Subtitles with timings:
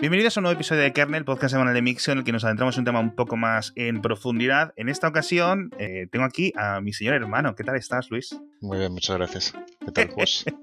[0.00, 2.42] Bienvenidos a un nuevo episodio de Kernel, podcast semanal de Mixio, en el que nos
[2.42, 4.72] adentramos en un tema un poco más en profundidad.
[4.76, 7.54] En esta ocasión eh, tengo aquí a mi señor hermano.
[7.54, 8.34] ¿Qué tal estás, Luis?
[8.62, 9.54] Muy bien, muchas gracias.
[9.84, 10.44] ¿Qué tal, pues?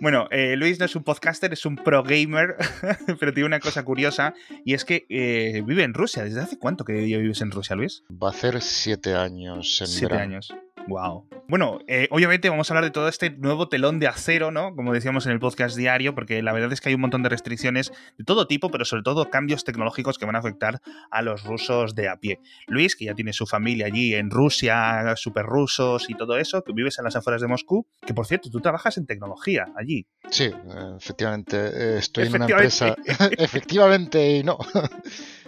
[0.00, 2.56] Bueno, eh, Luis no es un podcaster, es un pro gamer,
[3.20, 4.34] pero tiene una cosa curiosa
[4.64, 6.24] y es que eh, vive en Rusia.
[6.24, 8.02] ¿Desde hace cuánto que vives en Rusia, Luis?
[8.10, 10.52] Va a hacer siete años en Siete años.
[10.86, 11.26] Wow.
[11.48, 14.74] Bueno, eh, obviamente vamos a hablar de todo este nuevo telón de acero, ¿no?
[14.74, 17.28] Como decíamos en el podcast diario, porque la verdad es que hay un montón de
[17.28, 21.44] restricciones de todo tipo, pero sobre todo cambios tecnológicos que van a afectar a los
[21.44, 22.40] rusos de a pie.
[22.66, 26.72] Luis, que ya tiene su familia allí en Rusia, super rusos y todo eso, que
[26.72, 30.06] vives en las afueras de Moscú, que por cierto, tú trabajas en tecnología allí.
[30.30, 30.50] Sí,
[30.98, 31.56] efectivamente.
[31.56, 32.96] eh, estoy en una empresa.
[33.38, 34.58] efectivamente y no.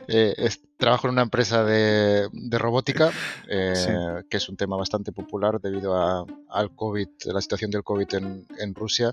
[0.09, 0.35] Eh,
[0.77, 3.11] trabajo en una empresa de, de robótica,
[3.49, 3.91] eh, Sí.
[4.29, 8.47] que es un tema bastante popular debido a- al COVID, la situación del COVID en,
[8.59, 9.13] en Rusia.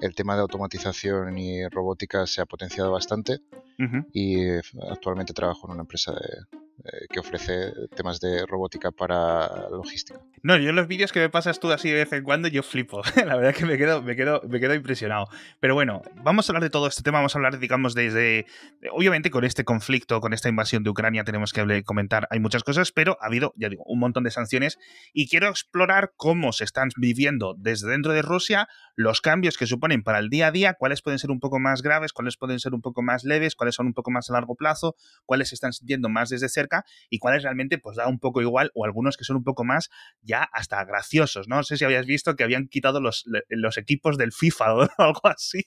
[0.00, 3.40] El tema de automatización y robótica se ha potenciado bastante
[3.78, 4.06] Ujú.
[4.12, 9.68] y eh, actualmente trabajo en una empresa de- eh, que ofrece temas de robótica para
[9.70, 10.18] logística.
[10.42, 13.02] No, yo los vídeos que me pasas tú así de vez en cuando, yo flipo.
[13.24, 15.28] La verdad que me quedo, me quedo, me quedo impresionado.
[15.60, 18.46] Pero bueno, vamos a hablar de todo este tema, vamos a hablar, digamos, desde.
[18.90, 22.92] Obviamente, con este conflicto, con esta invasión de Ucrania, tenemos que comentar, hay muchas cosas,
[22.92, 24.78] pero ha habido, ya digo, un montón de sanciones.
[25.12, 30.02] Y quiero explorar cómo se están viviendo desde dentro de Rusia los cambios que suponen
[30.02, 32.74] para el día a día, cuáles pueden ser un poco más graves, cuáles pueden ser
[32.74, 35.72] un poco más leves, cuáles son un poco más a largo plazo, cuáles se están
[35.72, 39.24] sintiendo más desde cerca y cuáles realmente pues da un poco igual o algunos que
[39.24, 41.56] son un poco más ya hasta graciosos, ¿no?
[41.56, 45.20] No sé si habías visto que habían quitado los, los equipos del FIFA o algo
[45.24, 45.64] así.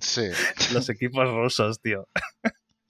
[0.00, 0.30] Sí.
[0.72, 2.08] Los equipos rusos, tío.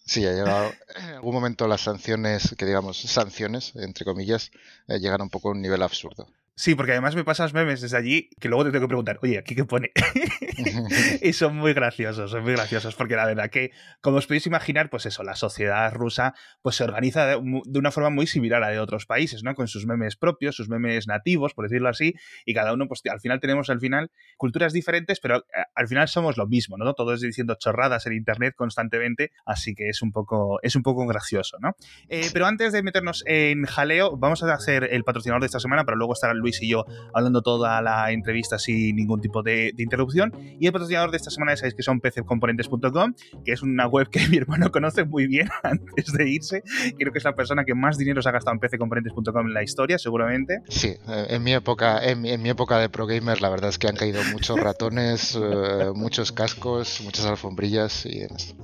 [0.07, 4.51] Sí, ha llegado en algún momento las sanciones, que digamos sanciones, entre comillas,
[4.87, 6.29] eh, llegan un poco a un nivel absurdo.
[6.57, 9.39] Sí, porque además me pasas memes desde allí que luego te tengo que preguntar, oye,
[9.39, 9.91] ¿aquí qué pone?
[11.23, 14.89] y son muy graciosos, son muy graciosos, porque la verdad que, como os podéis imaginar,
[14.89, 18.67] pues eso, la sociedad rusa pues se organiza de, de una forma muy similar a
[18.67, 19.55] la de otros países, ¿no?
[19.55, 22.15] Con sus memes propios, sus memes nativos, por decirlo así,
[22.45, 26.07] y cada uno, pues al final tenemos al final culturas diferentes, pero eh, al final
[26.09, 26.95] somos lo mismo, ¿no?
[26.95, 31.59] Todos diciendo chorradas en internet constantemente, así que es un poco, es un poco gracioso,
[31.61, 31.75] ¿no?
[32.09, 35.85] Eh, pero antes de meternos en jaleo, vamos a hacer el patrocinador de esta semana
[35.85, 39.83] para luego estar Luis y yo hablando toda la entrevista sin ningún tipo de, de
[39.83, 40.33] interrupción.
[40.61, 44.09] Y el patrocinador de esta semana ya sabéis que son pccomponentes.com, que es una web
[44.11, 46.63] que mi hermano conoce muy bien antes de irse.
[46.99, 49.63] Creo que es la persona que más dinero se ha gastado en pccomponentes.com en la
[49.63, 50.61] historia, seguramente.
[50.69, 53.71] Sí, eh, en mi época, en mi, en mi época de pro gamer, la verdad
[53.71, 58.55] es que han caído muchos ratones, eh, muchos cascos, muchas alfombrillas y demás.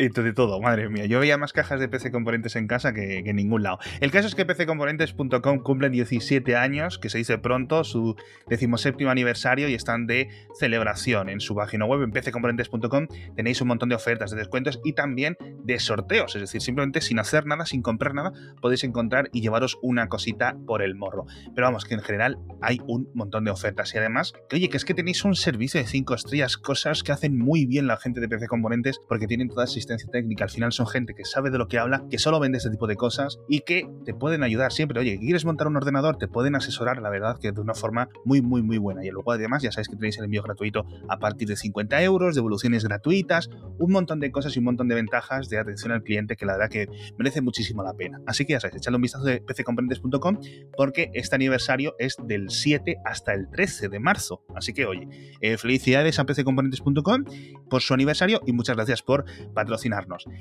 [0.00, 1.06] Y de todo, madre mía.
[1.06, 3.80] Yo veía más cajas de PC Componentes en casa que, en ningún lado.
[3.98, 8.14] El caso es que pccomponentes.com cumplen 17 años, que se dice pronto, su
[8.46, 13.08] decimoséptimo aniversario y están de celebración en su página web en pccomponentes.com.
[13.34, 16.36] Tenéis un montón de ofertas, de descuentos y también de sorteos.
[16.36, 20.56] Es decir, simplemente sin hacer nada, sin comprar nada, podéis encontrar y llevaros una cosita
[20.64, 21.26] por el morro.
[21.56, 23.92] Pero vamos, que en general hay un montón de ofertas.
[23.96, 27.10] Y además, que oye, que es que tenéis un servicio de 5 estrellas, cosas que
[27.10, 29.66] hacen muy bien la gente de PC Componentes porque tienen toda
[30.10, 30.44] técnica.
[30.44, 32.86] Al final son gente que sabe de lo que habla, que solo vende este tipo
[32.86, 35.00] de cosas y que te pueden ayudar siempre.
[35.00, 36.16] Oye, ¿quieres montar un ordenador?
[36.16, 39.04] Te pueden asesorar, la verdad, que de una forma muy, muy, muy buena.
[39.04, 42.34] Y luego, además, ya sabéis que tenéis el envío gratuito a partir de 50 euros,
[42.34, 46.36] devoluciones gratuitas, un montón de cosas y un montón de ventajas de atención al cliente
[46.36, 46.88] que la verdad que
[47.18, 48.20] merece muchísimo la pena.
[48.26, 50.38] Así que ya sabéis, echadle un vistazo de pccomponentes.com
[50.76, 54.42] porque este aniversario es del 7 hasta el 13 de marzo.
[54.54, 55.08] Así que, oye,
[55.40, 57.24] eh, felicidades a pccomponentes.com
[57.68, 59.24] por su aniversario y muchas gracias por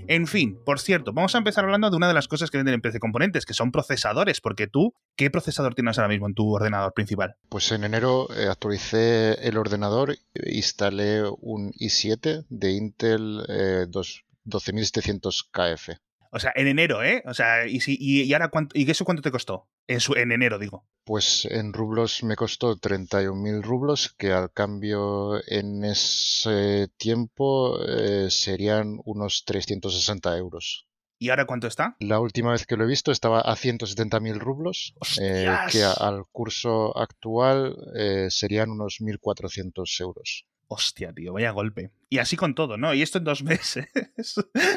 [0.07, 2.75] En fin, por cierto, vamos a empezar hablando de una de las cosas que venden
[2.75, 6.53] en PC Componentes, que son procesadores, porque tú, ¿qué procesador tienes ahora mismo en tu
[6.53, 7.35] ordenador principal?
[7.49, 10.15] Pues en enero eh, actualicé el ordenador,
[10.45, 15.89] instalé un i7 de Intel eh, dos- 12700 KF.
[16.31, 17.23] O sea, en enero, ¿eh?
[17.25, 19.67] O sea, ¿y, si, y, y ahora cuánto, ¿y eso cuánto te costó?
[19.87, 20.85] En, su- en enero, digo.
[21.05, 28.99] Pues en rublos me costó 31.000 rublos, que al cambio en ese tiempo eh, serían
[29.05, 30.87] unos 360 euros.
[31.19, 31.95] ¿Y ahora cuánto está?
[31.99, 36.95] La última vez que lo he visto estaba a 170.000 rublos, eh, que al curso
[36.95, 40.45] actual eh, serían unos 1.400 euros.
[40.69, 41.91] Hostia, tío, vaya golpe.
[42.09, 42.93] Y así con todo, ¿no?
[42.93, 43.87] Y esto en dos meses.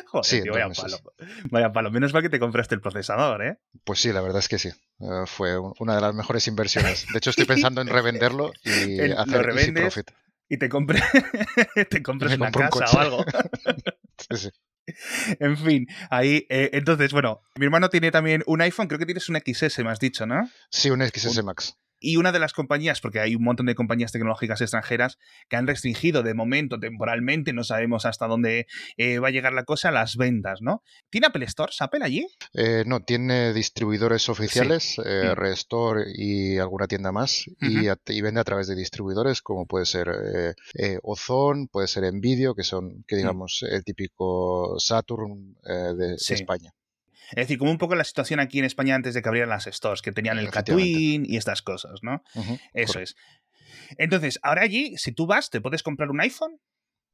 [0.06, 0.84] Joder, Sí, tío, vaya meses.
[1.02, 1.14] palo.
[1.50, 1.90] Vaya palo.
[1.90, 3.58] Menos mal que te compraste el procesador, ¿eh?
[3.84, 4.68] Pues sí, la verdad es que sí.
[4.68, 7.06] Eh, fue un- una de las mejores inversiones.
[7.12, 9.82] De hecho, estoy pensando en revenderlo y El- lo hacer easy revendes.
[9.94, 10.10] profit.
[10.48, 11.00] Y te compré,
[11.90, 12.96] te compras una un casa coche.
[12.96, 13.24] o algo.
[14.18, 14.50] Sí, sí.
[15.38, 19.28] En fin, ahí, eh, entonces, bueno, mi hermano tiene también un iPhone, creo que tienes
[19.28, 20.50] un XS, me has dicho, ¿no?
[20.70, 21.76] Sí, un XS Max.
[22.00, 25.18] Y una de las compañías, porque hay un montón de compañías tecnológicas extranjeras
[25.48, 28.66] que han restringido de momento, temporalmente, no sabemos hasta dónde
[28.96, 30.82] eh, va a llegar la cosa, las ventas, ¿no?
[31.10, 32.26] ¿Tiene Apple Stores Apple allí?
[32.54, 35.36] Eh, no, tiene distribuidores oficiales, eh, mm.
[35.36, 40.08] Restore y alguna tienda más, y, vende a través de distribuidores como puede ser
[41.02, 43.18] Ozone, puede ser Nvidio, que son, que mm.
[43.18, 46.72] digamos, el típico Saturn de España.
[47.30, 49.66] Es decir, como un poco la situación aquí en España antes de que abrieran las
[49.66, 52.22] stores, que tenían el Catwin y estas cosas, ¿no?
[52.74, 53.16] Eso es.
[53.98, 56.60] Entonces, ahora allí, si tú vas, ¿te puedes comprar un iPhone?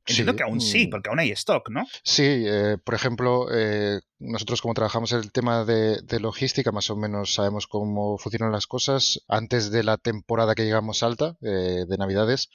[0.06, 1.84] Entiendo que aún sí, porque aún hay stock, ¿no?
[2.04, 7.34] Sí, eh, por ejemplo, eh, nosotros como trabajamos el tema de, logística, más o menos
[7.34, 9.24] sabemos cómo funcionan las cosas.
[9.26, 12.50] Antes de la temporada que llegamos alta, eh, de Navidades,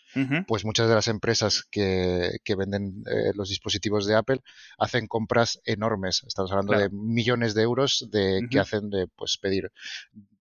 [0.48, 3.04] pues muchas de las empresas que, venden
[3.36, 4.42] los dispositivos de Apple
[4.78, 6.24] hacen compras enormes.
[6.28, 9.72] Estamos hablando de millones de euros de que hacen de pues pedir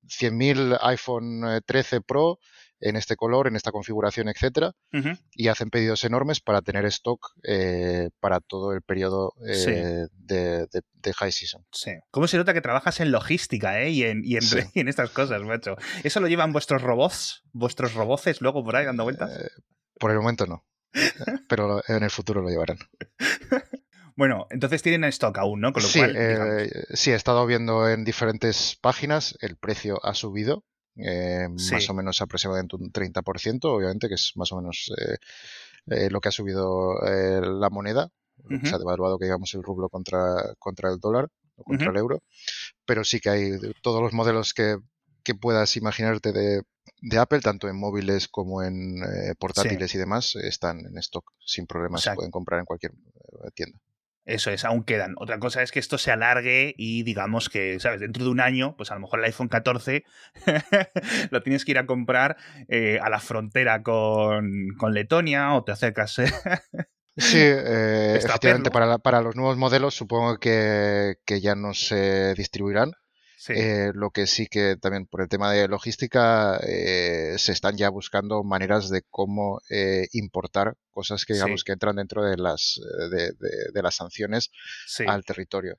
[0.06, 2.38] 100.000 iPhone 13 Pro
[2.80, 4.72] en este color, en esta configuración, etcétera,
[5.32, 11.32] y hacen pedidos enormes para tener stock eh, para todo el periodo eh, de, high
[11.32, 11.64] season.
[11.72, 11.92] Sí.
[12.10, 13.90] ¿Cómo se nota que trabajas en logística eh?
[13.90, 15.76] y, en, y, en, estas cosas, macho?
[16.02, 19.30] ¿Eso lo llevan vuestros robots, vuestros roboces luego por ahí dando vueltas?
[19.30, 19.48] Eh,
[19.98, 20.64] por el momento no,
[21.48, 22.78] pero en el futuro lo llevarán.
[24.16, 25.72] Bueno, entonces tienen stock aún, ¿no?
[25.78, 26.02] sí,
[26.92, 30.62] sí, he estado viendo en diferentes páginas, el precio ha subido,
[31.02, 35.16] eh, más o menos aproximadamente un 30%, obviamente, que es más o menos eh,
[35.86, 38.10] eh, lo que ha subido la moneda.
[38.62, 42.22] Se ha devaluado, que digamos, el rublo contra, contra el dólar o contra el euro.
[42.86, 43.52] Pero sí que hay
[43.82, 44.78] todos los modelos que,
[45.40, 48.96] puedas imaginarte de, Apple, tanto en móviles como en
[49.38, 52.02] portátiles y demás, están en stock sin problemas.
[52.02, 52.92] Se pueden comprar en cualquier
[53.54, 53.78] tienda.
[54.24, 55.14] Eso es, aún quedan.
[55.16, 58.00] Otra cosa es que esto se alargue y digamos que, ¿sabes?
[58.00, 60.04] Dentro de un año, pues a lo mejor el iPhone 14
[61.30, 62.36] lo tienes que ir a comprar
[62.68, 66.12] eh, a la frontera con, Letonia o te acercas.
[67.16, 72.92] sí, eh, efectivamente, para, para, los nuevos modelos supongo que, que ya no se distribuirán.
[73.48, 77.88] Eh, lo que sí que también por el tema de logística eh, se están ya
[77.88, 83.82] buscando maneras de cómo eh, importar cosas que digamos que entran dentro de las de,
[83.82, 84.50] las sanciones
[85.06, 85.78] al territorio.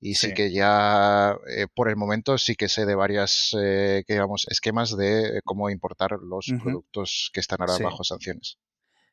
[0.00, 1.36] Y sí, que ya
[1.74, 6.46] por el momento sí que sé de varias que digamos esquemas de cómo importar los
[6.62, 8.58] productos que están ahora bajo sanciones.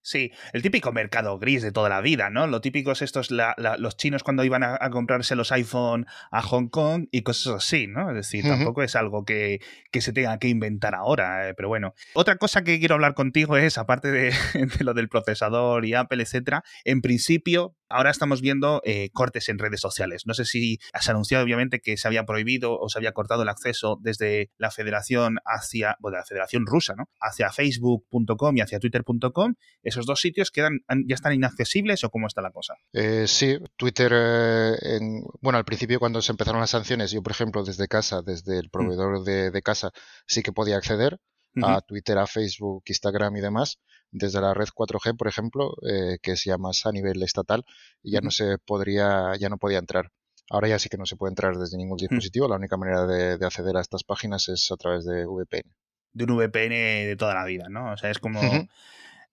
[0.02, 2.48] Sí, el típico mercado gris de toda la vida, ¿no?
[2.48, 7.08] Lo típico es estos, los chinos cuando iban a, comprarse los iPhone a Hong Kong
[7.12, 8.10] y cosas así, ¿no?
[8.10, 9.60] Es decir, tampoco es algo que,
[10.00, 11.94] se tenga que inventar ahora, eh, pero bueno.
[12.14, 14.32] Otra cosa que quiero hablar contigo es, aparte de,
[14.78, 19.58] de lo del procesador y Apple, etcétera, en principio, Ahora estamos viendo eh, cortes en
[19.58, 20.28] redes sociales.
[20.28, 23.50] No sé si has anunciado, obviamente, que se había prohibido o se había cortado el
[23.50, 27.10] acceso desde la federación hacia, bueno, la federación rusa, ¿no?
[27.20, 29.56] Hacia facebook.com y hacia twitter.com.
[29.90, 32.76] ¿Esos dos sitios quedan, ya están inaccesibles o cómo está la cosa?
[32.94, 35.00] Eh, sí, Twitter, eh,
[35.42, 38.68] bueno, al principio cuando se empezaron las sanciones, yo, por ejemplo, desde casa, desde el
[38.68, 38.72] mm.
[38.72, 39.92] proveedor de, casa,
[40.26, 41.20] sí que podía acceder
[41.62, 43.80] a Twitter, a Facebook, Instagram y demás
[44.12, 47.64] desde la red 4G, por ejemplo, eh, que es ya más a nivel estatal,
[48.04, 50.12] ya no se podría, ya no podía entrar.
[50.50, 52.48] Ahora ya sí que no se puede entrar desde ningún dispositivo.
[52.48, 55.72] La única manera de, acceder a estas páginas es a través de VPN.
[56.14, 56.74] De un VPN
[57.08, 57.94] de toda la vida, ¿no?
[57.94, 58.42] O sea, es como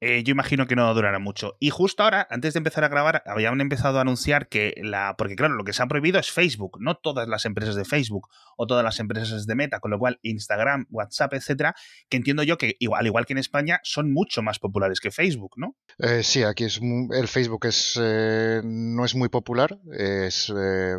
[0.00, 1.56] eh, yo imagino que no durará mucho.
[1.58, 5.14] Y justo ahora, antes de empezar a grabar, habían empezado a anunciar que la.
[5.16, 8.28] Porque, claro, lo que se ha prohibido es Facebook, no todas las empresas de Facebook
[8.56, 11.74] o todas las empresas de Meta, con lo cual Instagram, WhatsApp, etcétera,
[12.10, 15.10] que entiendo yo que, igual, al igual que en España, son mucho más populares que
[15.10, 15.76] Facebook, ¿no?
[15.98, 16.80] Eh, sí, aquí es
[17.12, 20.52] el Facebook es eh, no es muy popular, es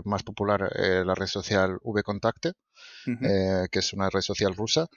[0.06, 2.54] más popular la red social VKontakte,
[3.06, 4.88] que es una red social rusa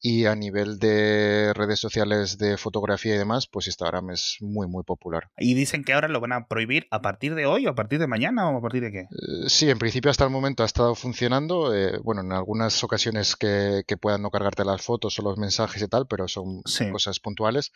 [0.00, 4.84] y a nivel de redes sociales de fotografía y demás, pues Instagram es muy, muy
[4.84, 5.30] popular.
[5.38, 7.98] Y dicen que ahora lo van a prohibir a partir de hoy o a partir
[7.98, 9.00] de mañana o a partir de qué?
[9.00, 11.74] Eh, sí, en principio hasta el momento ha estado funcionando.
[11.74, 15.88] Eh, bueno, en algunas ocasiones que, puedan no cargarte las fotos o los mensajes y
[15.88, 16.62] tal, pero son
[16.92, 17.72] cosas puntuales.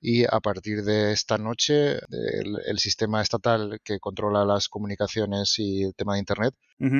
[0.00, 5.94] Y a partir de esta noche, el, sistema estatal que controla las comunicaciones y el
[5.94, 6.54] tema de Internet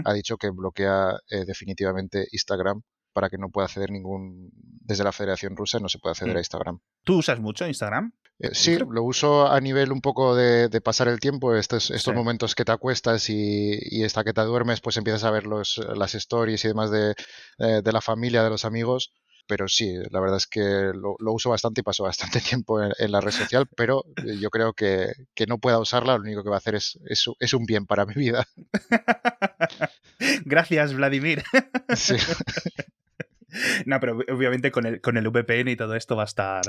[0.05, 5.13] ha dicho que bloquea eh, definitivamente Instagram para que no pueda acceder ningún, desde la
[5.13, 6.39] Federación Rusa no se puede acceder a mm.
[6.39, 6.79] Instagram.
[7.05, 8.13] ¿Tú usas mucho Instagram?
[8.39, 12.55] Eh, sí, lo uso a nivel un poco de, pasar el tiempo, estos, estos momentos
[12.55, 16.15] que te acuestas y, y hasta que te duermes, pues empiezas a ver los, las
[16.15, 17.15] stories y demás de,
[17.59, 19.13] eh, de la familia, de los amigos
[19.51, 23.21] pero sí, la verdad es que lo, uso bastante y paso bastante tiempo en, la
[23.21, 24.05] red social, pero
[24.39, 27.25] yo creo que, que, no pueda usarla, lo único que va a hacer es, es,
[27.41, 28.47] es un bien para mi vida.
[30.45, 31.43] Gracias, Vladimir.
[31.97, 32.15] Sí.
[33.87, 36.63] no, pero obviamente con el, con el VPN y todo esto va a estar,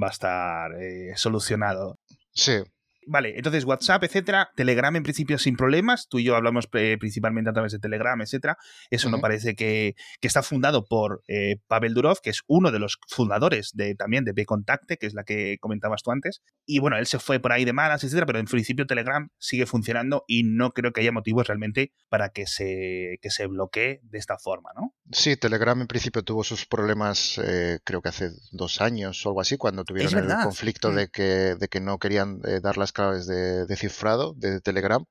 [0.00, 1.98] va a estar eh, solucionado.
[2.32, 2.62] Sí,
[3.06, 7.50] Vale, entonces WhatsApp, etcétera, Telegram en principio sin problemas, tú y yo hablamos eh, principalmente
[7.50, 8.56] a través de Telegram, etcétera.
[8.90, 12.98] Eso no parece que, está fundado por eh, Pavel Durov, que es uno de los
[13.08, 16.42] fundadores de, también de Bcontacte, que es la que comentabas tú antes.
[16.64, 19.66] Y bueno, él se fue por ahí de malas, etcétera, pero en principio Telegram sigue
[19.66, 24.18] funcionando y no creo que haya motivos realmente para que se, que se bloquee de
[24.18, 24.94] esta forma, ¿no?
[25.10, 29.40] Sí, Telegram en principio tuvo sus problemas, eh, creo que hace dos años o algo
[29.40, 30.94] así, cuando tuvieron el conflicto mm.
[30.94, 31.22] de, que,
[31.58, 35.04] de que no querían dar las claves de, cifrado de Telegram.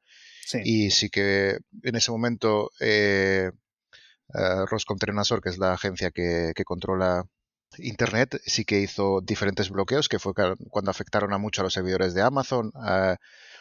[0.65, 3.51] Y sí que en ese momento eh,
[4.33, 7.23] uh, Roscom que es la agencia que, controla
[7.77, 10.33] Internet, sí que hizo diferentes bloqueos, que fue
[10.69, 12.71] cuando afectaron a mucho a los servidores de Amazon.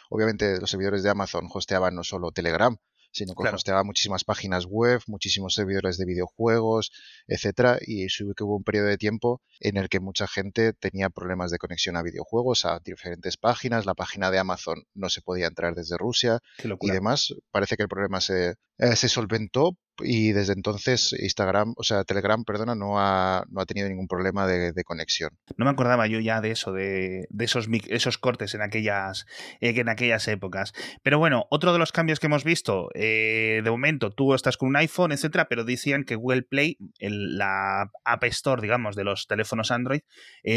[0.09, 2.77] obviamente los servidores de Amazon hosteaban no solo Telegram,
[3.11, 6.91] sino que hosteaba muchísimas páginas web, muchísimos servidores de videojuegos,
[7.27, 11.51] etcétera, y que hubo un periodo de tiempo en el que mucha gente tenía problemas
[11.51, 15.75] de conexión a videojuegos, a diferentes páginas, la página de Amazon no se podía entrar
[15.75, 17.33] desde Rusia y demás.
[17.51, 22.43] Parece que el problema se, eh, se solventó y desde entonces Instagram, o sea, Telegram,
[22.43, 25.31] perdona, no ha, no ha tenido ningún problema de, conexión.
[25.57, 29.27] No me acordaba yo ya de eso, de, esos, esos cortes en aquellas,
[29.59, 30.73] eh, en aquellas épocas.
[31.03, 34.69] Pero bueno, otro de los cambios que hemos visto, eh, de momento tú estás con
[34.69, 39.71] un iPhone, etcétera, pero decían que Google Play, la App Store, digamos, de los teléfonos
[39.71, 40.01] Android,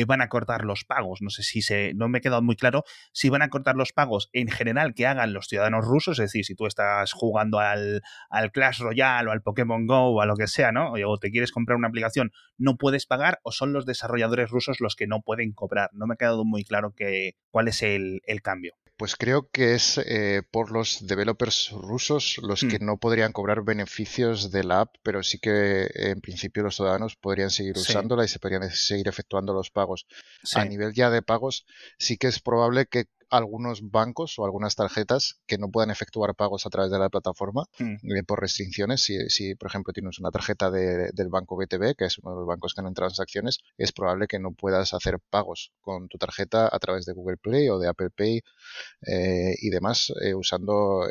[0.07, 1.21] van a cortar los pagos.
[1.21, 3.93] No sé si se, no me he quedado muy claro si van a cortar los
[3.93, 8.03] pagos en general que hagan los ciudadanos rusos, es decir, si tú estás jugando al
[8.31, 10.93] al Clash Royale o al Pokémon Go o a lo que sea, ¿no?
[10.93, 14.97] O te quieres comprar una aplicación, no puedes pagar o son los desarrolladores rusos los
[14.97, 15.91] que no pueden cobrar.
[15.93, 18.75] No me ha quedado muy claro que, cuál es el, cambio.
[18.97, 22.87] Pues creo que es eh, por los developers rusos los que hmm.
[22.87, 27.51] no podrían cobrar beneficios de la app, pero sí que en principio los ciudadanos podrían
[27.51, 30.07] seguir usándola y se podrían seguir efectuando los pagos.
[30.55, 31.67] A nivel ya de pagos,
[31.99, 36.67] sí que es probable que algunos bancos o algunas tarjetas que no puedan efectuar pagos
[36.67, 38.17] a través de la plataforma mm.
[38.17, 39.03] eh, por restricciones.
[39.03, 42.47] Si, si, por ejemplo, tienes una tarjeta del banco BTB, que es uno de los
[42.47, 46.69] bancos que no en transacciones, es probable que no puedas hacer pagos con tu tarjeta
[46.71, 48.43] a través de Google Play o de Apple Pay
[49.07, 51.07] eh, y demás eh, usando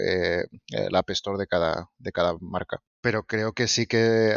[0.89, 4.33] la App Store de cada, de cada marca pero creo que sí que,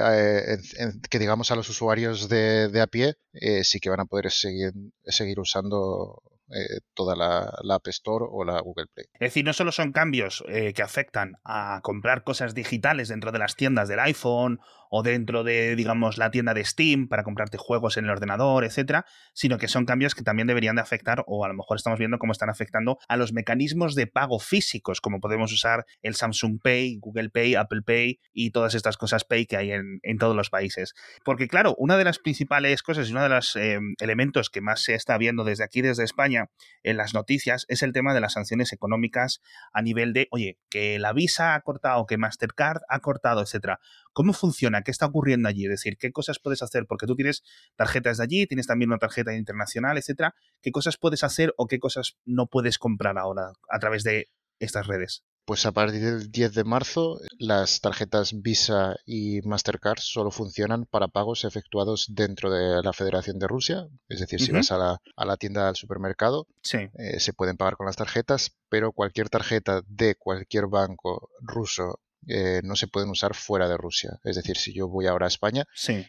[1.09, 3.15] que digamos a los usuarios de, de a pie
[3.63, 4.73] sí que van a poder seguir,
[5.05, 9.07] seguir usando eh, toda la, App Store o la Google Play.
[9.15, 13.39] Es decir, no solo son cambios eh, que afectan a comprar cosas digitales dentro de
[13.39, 14.61] las tiendas del iPhone
[14.91, 19.05] o dentro de, digamos, la tienda de Steam para comprarte juegos en el ordenador, etcétera,
[19.33, 22.19] sino que son cambios que también deberían de afectar, o a lo mejor estamos viendo
[22.19, 26.99] cómo están afectando a los mecanismos de pago físicos, como podemos usar el Samsung Pay,
[27.01, 30.95] Google Pay, Apple Pay y todas estas cosas Pay que hay en, todos los países.
[31.25, 34.83] Porque, claro, una de las principales cosas y uno de los eh, elementos que más
[34.83, 36.47] se está viendo desde aquí, desde España,
[36.83, 39.41] en las noticias es el tema de las sanciones económicas
[39.73, 43.81] a nivel de, oye, que la Visa ha cortado, que Mastercard ha cortado, etcétera.
[44.13, 44.76] ¿Cómo funciona?
[44.83, 45.65] ¿Qué está ocurriendo allí?
[45.65, 46.87] Es decir, ¿qué cosas puedes hacer?
[46.87, 47.43] Porque tú tienes
[47.77, 50.35] tarjetas de allí, tienes también una tarjeta internacional, etcétera.
[50.63, 54.87] ¿Qué cosas puedes hacer o qué cosas no puedes comprar ahora a través de estas
[54.87, 55.25] redes?
[55.47, 61.07] Pues a partir del 10 de marzo, las tarjetas Visa y Mastercard solo funcionan para
[61.07, 63.87] pagos efectuados dentro de la Federación de Rusia.
[64.09, 67.77] Es decir, si vas a la, a la, tienda del supermercado, eh, se pueden pagar
[67.77, 73.35] con las tarjetas, pero cualquier tarjeta de cualquier banco ruso eh, no se pueden usar
[73.35, 74.19] fuera de Rusia.
[74.25, 75.65] Es decir, si yo voy ahora a España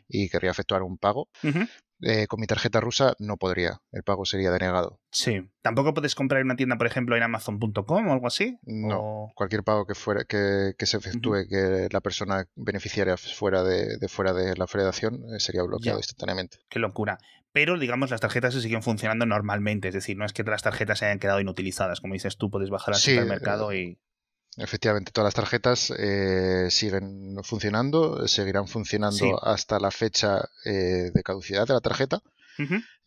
[0.07, 1.29] y querría efectuar un pago,
[2.01, 3.81] eh, con mi tarjeta rusa no podría.
[3.91, 4.99] El pago sería denegado.
[5.11, 5.41] Sí.
[5.61, 8.59] ¿Tampoco puedes comprar en una tienda, por ejemplo, en Amazon.com o algo así?
[8.63, 9.31] No.
[9.35, 14.55] Cualquier pago que fuera que, se efectúe que la persona beneficiaria fuera de, fuera de
[14.55, 16.59] la federación eh, sería bloqueado instantáneamente.
[16.69, 17.17] Qué locura.
[17.51, 19.87] Pero, digamos, las tarjetas se siguen funcionando normalmente.
[19.87, 22.01] Es decir, no es que las tarjetas se hayan quedado inutilizadas.
[22.01, 23.99] Como dices tú, puedes bajar al supermercado y
[24.57, 31.67] Efectivamente, todas las tarjetas eh, siguen funcionando, seguirán funcionando hasta la fecha eh, de caducidad
[31.67, 32.21] de la tarjeta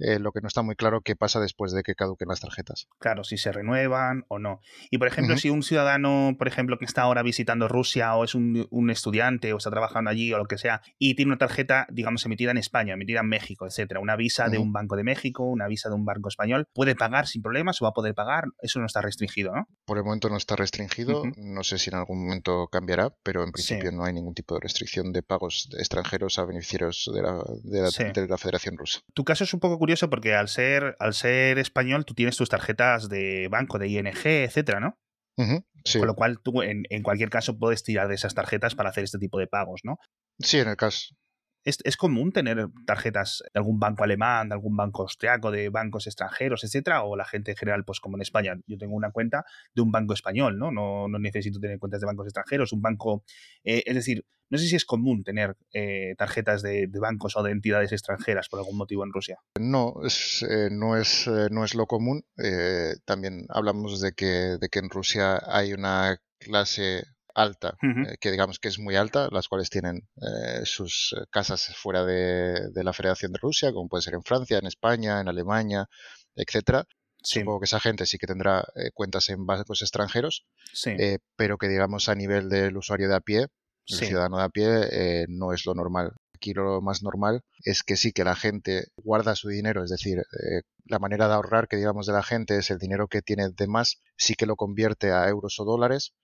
[0.01, 2.89] eh, lo que no está muy claro qué pasa después de que caduquen las tarjetas.
[2.99, 4.61] Claro, si se renuevan o no.
[4.91, 8.35] Y por ejemplo, si un ciudadano, por ejemplo, que está ahora visitando Rusia o es
[8.35, 12.25] un, estudiante o está trabajando allí o lo que sea, y tiene una tarjeta, digamos,
[12.27, 15.69] emitida en España, emitida en México, etcétera, una visa de un banco de México, una
[15.69, 18.45] visa de un banco español, ¿puede pagar sin problemas o va a poder pagar?
[18.63, 19.69] Eso no está restringido, ¿no?
[19.85, 23.53] Por el momento no está restringido, no sé si en algún momento cambiará, pero en
[23.53, 28.29] principio no hay ningún tipo de restricción de pagos extranjeros a beneficiarios de la, de
[28.29, 29.01] la Federación Rusa.
[29.15, 32.49] Tu caso es un poco curioso porque al ser, al ser español tú tienes tus
[32.49, 34.99] tarjetas de banco, de ING, etcétera, ¿no?
[35.37, 39.05] Con lo cual tú en, en, cualquier caso puedes tirar de esas tarjetas para hacer
[39.05, 39.99] este tipo de pagos, ¿no?
[40.39, 41.15] Sí, en el caso.
[41.65, 46.65] ¿Es, común tener tarjetas de algún banco alemán, de algún banco austriaco, de bancos extranjeros,
[46.65, 47.03] etcétera?
[47.05, 49.93] O la gente en general, pues como en España, yo tengo una cuenta de un
[49.93, 50.71] banco español, ¿no?
[50.71, 53.25] No, no necesito tener cuentas de bancos extranjeros, un banco.
[53.63, 57.53] Eh, es decir, no sé si es común tener eh, tarjetas de, bancos o de
[57.53, 59.39] entidades extranjeras por algún motivo en Rusia.
[59.61, 62.25] No, es, eh, no, es, no es lo común.
[63.05, 68.59] también hablamos de que, de que en Rusia hay una clase alta, eh, que digamos
[68.59, 73.33] que es muy alta, las cuales tienen eh, sus eh, casas fuera de, la Federación
[73.33, 75.87] de Rusia, como puede ser en Francia, en España, en Alemania,
[76.35, 76.85] etcétera.
[77.23, 80.47] Supongo que esa gente sí que tendrá cuentas en bancos extranjeros,
[81.37, 83.47] pero que digamos a nivel del usuario de a pie,
[83.87, 86.13] el ciudadano de a pie, no es lo normal.
[86.35, 90.23] Aquí lo más normal es que sí que la gente guarda su dinero, es decir,
[90.91, 93.67] la manera de ahorrar que digamos de la gente es el dinero que tiene de
[93.69, 96.15] más, sí que lo convierte a euros o dólares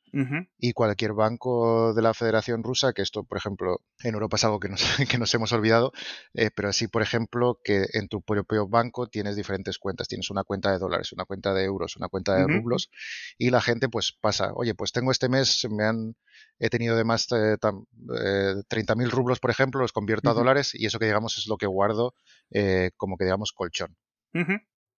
[0.58, 4.60] y cualquier banco de la Federación Rusa, que esto, por ejemplo, en Europa es algo
[4.60, 4.80] que nos,
[5.10, 5.92] que nos hemos olvidado,
[6.32, 10.08] eh, pero así, por ejemplo, que en tu propio banco tienes diferentes cuentas.
[10.08, 12.88] Tienes una cuenta de dólares, una cuenta de euros, una cuenta de rublos,
[13.36, 16.16] y la gente pues pasa, oye, pues tengo este mes, me han,
[16.58, 20.86] he tenido de más eh, eh, 30.000 rublos, por ejemplo, los convierto a dólares y
[20.86, 22.14] eso que digamos es lo que guardo
[22.50, 23.96] eh, como que digamos colchón.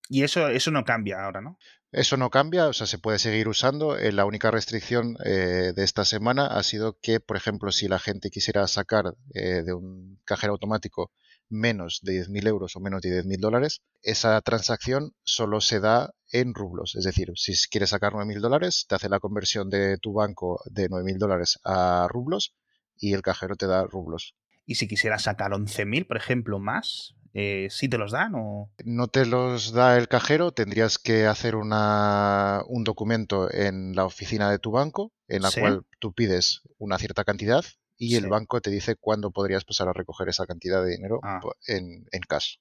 [0.08, 1.58] Y eso, eso no cambia ahora, ¿no?
[1.92, 3.96] Eso no cambia, o sea, se puede seguir usando.
[3.96, 7.98] Eh, la única restricción eh, de esta semana ha sido que, por ejemplo, si la
[7.98, 11.12] gente quisiera sacar eh, de un cajero automático
[11.50, 16.54] menos de 10.000 euros o menos de 10.000 dólares, esa transacción solo se da en
[16.54, 16.94] rublos.
[16.94, 20.90] Es decir, si quieres sacar 9.000 dólares, te hace la conversión de tu banco de
[20.90, 22.54] 9.000 dólares a rublos
[22.98, 24.34] y el cajero te da rublos.
[24.66, 28.72] Y si quisiera sacar 11.000, por ejemplo, más, eh, ¿sí te los dan o...?
[28.84, 34.50] No te los da el cajero, tendrías que hacer una, un documento en la oficina
[34.50, 37.64] de tu banco en la cual tú pides una cierta cantidad
[37.96, 41.38] y el banco te dice cuándo podrías pasar a recoger esa cantidad de dinero ah.
[41.68, 42.56] en, en cash.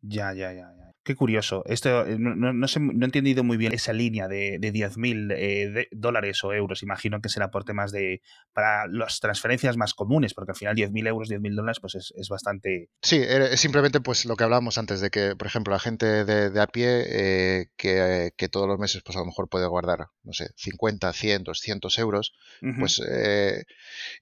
[0.00, 0.93] Ya, ya, ya, ya.
[1.04, 1.62] Qué curioso.
[1.66, 6.42] Esto eh, no, no, he entendido muy bien esa línea de, de 10.000 eh, dólares
[6.44, 6.82] o euros.
[6.82, 8.22] Imagino que será por temas de.
[8.54, 12.30] para las transferencias más comunes, porque al final 10.000 euros, 10.000 dólares, pues es, es,
[12.30, 12.88] bastante.
[13.02, 16.48] Sí, es simplemente pues lo que hablábamos antes, de que, por ejemplo, la gente de,
[16.48, 20.06] de a pie eh, que, que, todos los meses, pues a lo mejor puede guardar,
[20.22, 22.32] no sé, 50, 100, 200 euros,
[22.78, 23.02] pues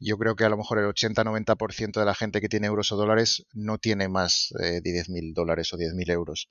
[0.00, 2.96] yo creo que a lo mejor el 80-90% de la gente que tiene euros o
[2.96, 6.48] dólares no tiene más de 10.000 dólares o 10.000 euros.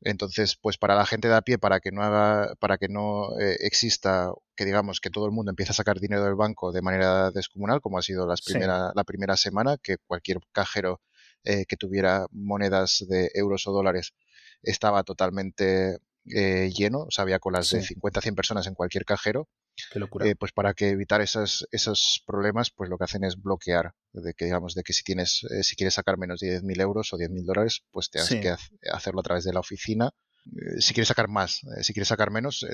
[0.00, 3.38] Entonces, pues para la gente de a pie, para que no haga, para que no
[3.40, 6.82] eh, exista, que digamos que todo el mundo empiece a sacar dinero del banco de
[6.82, 11.00] manera descomunal, como ha sido las primera, la primera semana, que cualquier cajero
[11.44, 14.14] eh, que tuviera monedas de euros o dólares
[14.62, 19.04] estaba totalmente eh, lleno, o sea, había colas de 50 a 100 personas en cualquier
[19.04, 19.48] cajero.
[19.92, 19.98] Qué
[20.36, 24.44] pues para que evitar esos, esos problemas, pues lo que hacen es bloquear, de que
[24.44, 27.82] digamos, de que si tienes, si quieres sacar menos de 10.000 euros o 10.000 dólares,
[27.90, 28.54] pues te que
[28.92, 30.10] hacerlo a través de la oficina.
[30.46, 32.64] Eh, si quieres sacar más, eh, si quieres sacar menos,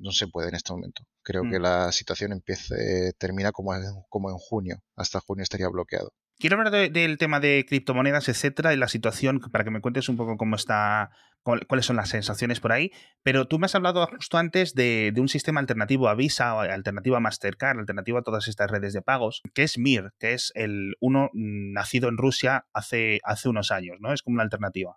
[0.00, 1.02] no se puede en este momento.
[1.22, 1.62] Creo que mm.
[1.62, 2.74] la situación empieza,
[3.18, 3.72] termina como
[4.08, 4.82] como en junio.
[4.96, 6.12] Hasta junio estaría bloqueado.
[6.40, 10.16] Quiero hablar del tema de criptomonedas, etcétera, y la situación para que me cuentes un
[10.16, 11.10] poco cómo está,
[11.42, 12.92] cuáles son las sensaciones por ahí.
[13.22, 17.20] Pero tú me has hablado justo antes de, un sistema alternativo a Visa, alternativo a
[17.20, 21.28] Mastercard, alternativo a todas estas redes de pagos, que es MIR, que es el uno
[21.34, 24.14] nacido en Rusia hace, hace unos años, ¿no?
[24.14, 24.96] Es como una alternativa.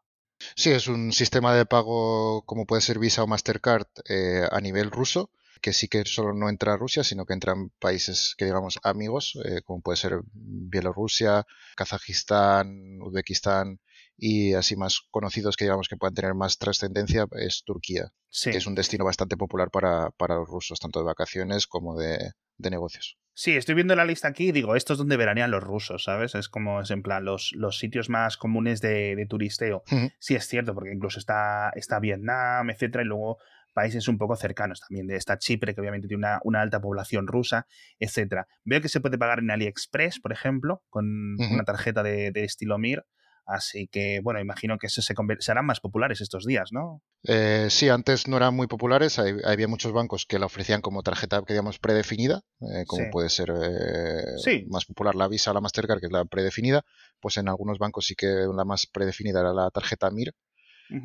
[0.56, 4.92] Sí, es un sistema de pago como puede ser Visa o Mastercard eh, a nivel
[4.92, 5.30] ruso
[5.64, 9.62] que sí que solo no entra Rusia, sino que entran países que digamos amigos, eh,
[9.64, 11.46] como puede ser Bielorrusia,
[11.78, 13.80] Kazajistán, Uzbekistán
[14.18, 18.12] y así más conocidos que digamos que puedan tener más trascendencia es Turquía,
[18.44, 22.34] que es un destino bastante popular para, para los rusos, tanto de vacaciones como de,
[22.58, 23.18] de negocios.
[23.34, 26.36] Sí, estoy viendo la lista aquí y digo, esto es donde veranean los rusos, ¿sabes?
[26.36, 29.84] Es como, es en plan, los, los sitios más comunes de, turisteo.
[30.20, 33.40] Sí, es cierto, porque incluso está, está Vietnam, etcétera, y luego
[33.74, 35.08] países un poco cercanos también.
[35.08, 37.68] De esta Chipre, que obviamente tiene una, alta población rusa,
[38.00, 38.48] etcétera.
[38.64, 43.06] Veo que se puede pagar en AliExpress, por ejemplo, con una tarjeta de, estilo MIR.
[43.46, 47.02] Así que, bueno, imagino que eso se serán más populares estos días, ¿no?
[47.24, 49.20] Eh, sí, antes no eran muy populares.
[49.20, 53.50] había muchos bancos que la ofrecían como tarjeta, que digamos, predefinida, eh, como puede ser
[53.50, 56.84] eh, más popular la Visa o la Mastercard, que es la predefinida.
[57.20, 60.34] Pues en algunos bancos sí que la más predefinida era la tarjeta MIR,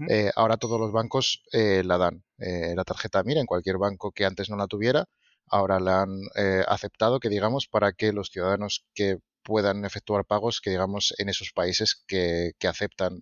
[0.08, 2.24] eh, ahora todos los bancos eh, la dan.
[2.38, 5.06] Eh, la tarjeta MIR en cualquier banco que antes no la tuviera,
[5.46, 6.20] ahora la han
[6.66, 11.52] aceptado, que digamos, para que los ciudadanos que puedan efectuar pagos, que digamos, en esos
[11.52, 13.20] países que, aceptan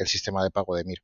[0.00, 0.98] el sistema de pago de MIR.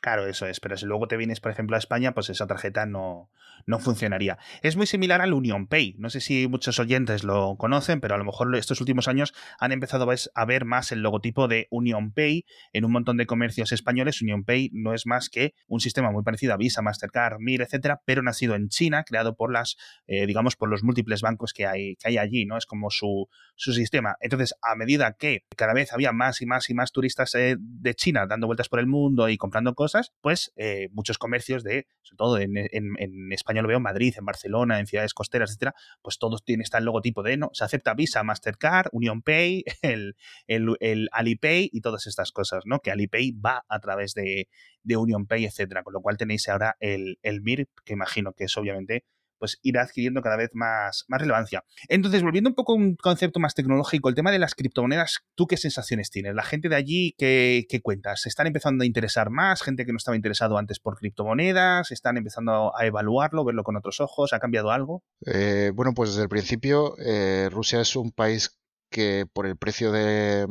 [0.00, 2.86] Claro, eso es, pero si luego te vienes, por ejemplo, a España, pues esa tarjeta
[2.86, 3.30] no,
[3.66, 4.38] no funcionaría.
[4.62, 5.96] Es muy similar al Union Pay.
[5.98, 9.72] No sé si muchos oyentes lo conocen, pero a lo mejor estos últimos años han
[9.72, 14.22] empezado a ver más el logotipo de Union Pay en un montón de comercios españoles.
[14.22, 18.00] Union Pay no es más que un sistema muy parecido a Visa, Mastercard, Mir, etcétera,
[18.04, 21.96] pero nacido en China, creado por las, eh, digamos, por los múltiples bancos que hay,
[21.96, 22.56] que hay allí, ¿no?
[22.56, 24.16] Es como su, su sistema.
[24.20, 27.94] Entonces, a medida que cada vez había más y más y más turistas eh, de
[27.94, 29.74] China dando vueltas por el mundo y comprando
[30.20, 34.24] pues eh, muchos comercios de, sobre todo en, en, España lo veo en Madrid, en
[34.24, 37.94] Barcelona, en ciudades costeras, etcétera, pues todos tienen está el logotipo de, no, se acepta
[37.94, 40.14] Visa, Mastercard, Union Pay, el,
[40.46, 42.80] el, Alipay y todas estas cosas, ¿no?
[42.80, 44.48] Que Alipay va a través de,
[44.82, 48.44] de Union Pay, etcétera, con lo cual tenéis ahora el, el MIR, que imagino que
[48.44, 49.04] es obviamente
[49.40, 51.64] pues irá adquiriendo cada vez más, más relevancia.
[51.88, 55.46] Entonces, volviendo un poco a un concepto más tecnológico, el tema de las criptomonedas, ¿tú
[55.46, 56.34] qué sensaciones tienes?
[56.34, 58.22] ¿La gente de allí qué, cuentas?
[58.22, 59.62] ¿Se están empezando a interesar más?
[59.62, 61.90] ¿Gente que no estaba interesado antes por criptomonedas?
[61.90, 64.32] ¿Están empezando a evaluarlo, verlo con otros ojos?
[64.32, 65.02] ¿Ha cambiado algo?
[65.26, 68.58] Eh, bueno, pues desde el principio, eh, Rusia es un país
[68.90, 70.46] que por el precio de,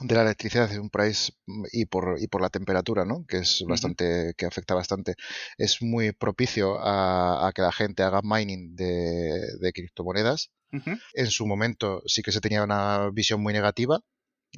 [0.00, 3.24] de la electricidad es un país mm, y por, y por la temperatura, ¿no?
[3.26, 5.14] Que es bastante, que afecta bastante.
[5.56, 10.50] Es muy propicio a, que la gente haga mining de, criptomonedas.
[11.14, 14.00] En su momento sí que se tenía una visión muy negativa,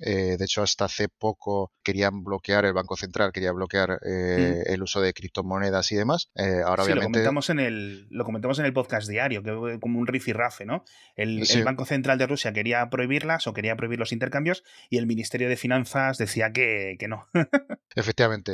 [0.03, 4.83] eh, de hecho, hasta hace poco querían bloquear el Banco Central, quería bloquear eh, el
[4.83, 6.31] uso de criptomonedas y demás.
[6.35, 7.19] Eh, ahora, sí, obviamente.
[7.19, 10.85] Lo comentamos, en el, lo comentamos en el podcast diario, que como un rifirrafe, ¿no?
[11.17, 15.07] El, el, Banco Central de Rusia quería prohibirlas o quería prohibir los intercambios y el
[15.07, 17.27] Ministerio de Finanzas decía que, que no.
[17.95, 18.53] Efectivamente.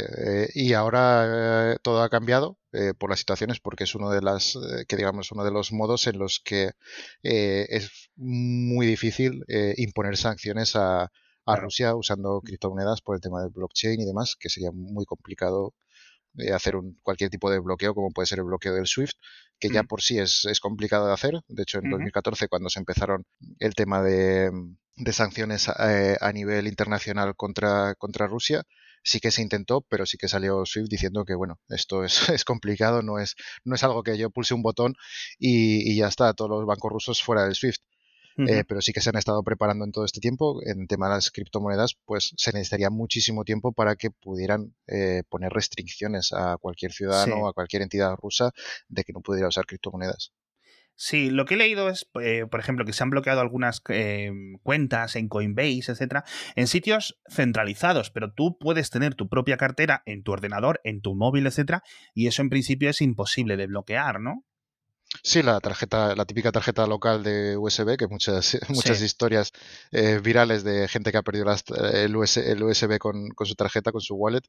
[0.54, 2.58] y ahora todo ha cambiado.
[2.98, 6.18] por las situaciones porque es uno de las que digamos uno de los modos en
[6.18, 6.72] los que
[7.22, 9.44] es muy difícil
[9.76, 11.10] imponer sanciones a,
[11.46, 15.74] a Rusia usando criptomonedas por el tema del blockchain y demás, que sería muy complicado
[16.38, 19.16] eh, hacer un, cualquier tipo de bloqueo, como puede ser el bloqueo del SWIFT,
[19.58, 19.86] que ya mm.
[19.86, 21.40] por sí es, complicado de hacer.
[21.48, 23.24] De hecho, en 2014, cuando se empezaron
[23.58, 24.50] el tema de,
[25.12, 28.64] sanciones eh, a, nivel internacional contra, contra Rusia,
[29.02, 32.44] sí que se intentó, pero sí que salió Swift diciendo que bueno, esto es, es
[32.44, 34.94] complicado, no es, no es algo que yo pulse un botón
[35.38, 37.78] y, y, ya está, todos los bancos rusos fuera del Swift.
[38.38, 40.60] Eh, pero sí que se han estado preparando en todo este tiempo.
[40.64, 45.52] En tema de las criptomonedas, pues se necesitaría muchísimo tiempo para que pudieran eh, poner
[45.52, 48.52] restricciones a cualquier ciudadano o a cualquier entidad rusa
[48.88, 50.32] de que no pudiera usar criptomonedas.
[50.98, 53.82] Sí, lo que he leído es, eh, por ejemplo, que se han bloqueado algunas
[54.62, 60.22] cuentas en Coinbase, etcétera, en sitios centralizados, pero tú puedes tener tu propia cartera en
[60.22, 61.82] tu ordenador, en tu móvil, etcétera,
[62.14, 64.44] y eso en principio es imposible de bloquear, ¿no?
[65.26, 69.50] Sí, la tarjeta, la típica tarjeta local de USB, que muchas, muchas historias
[69.90, 71.46] eh, virales de gente que ha perdido
[71.92, 74.44] el, USB con, su tarjeta, con su wallet.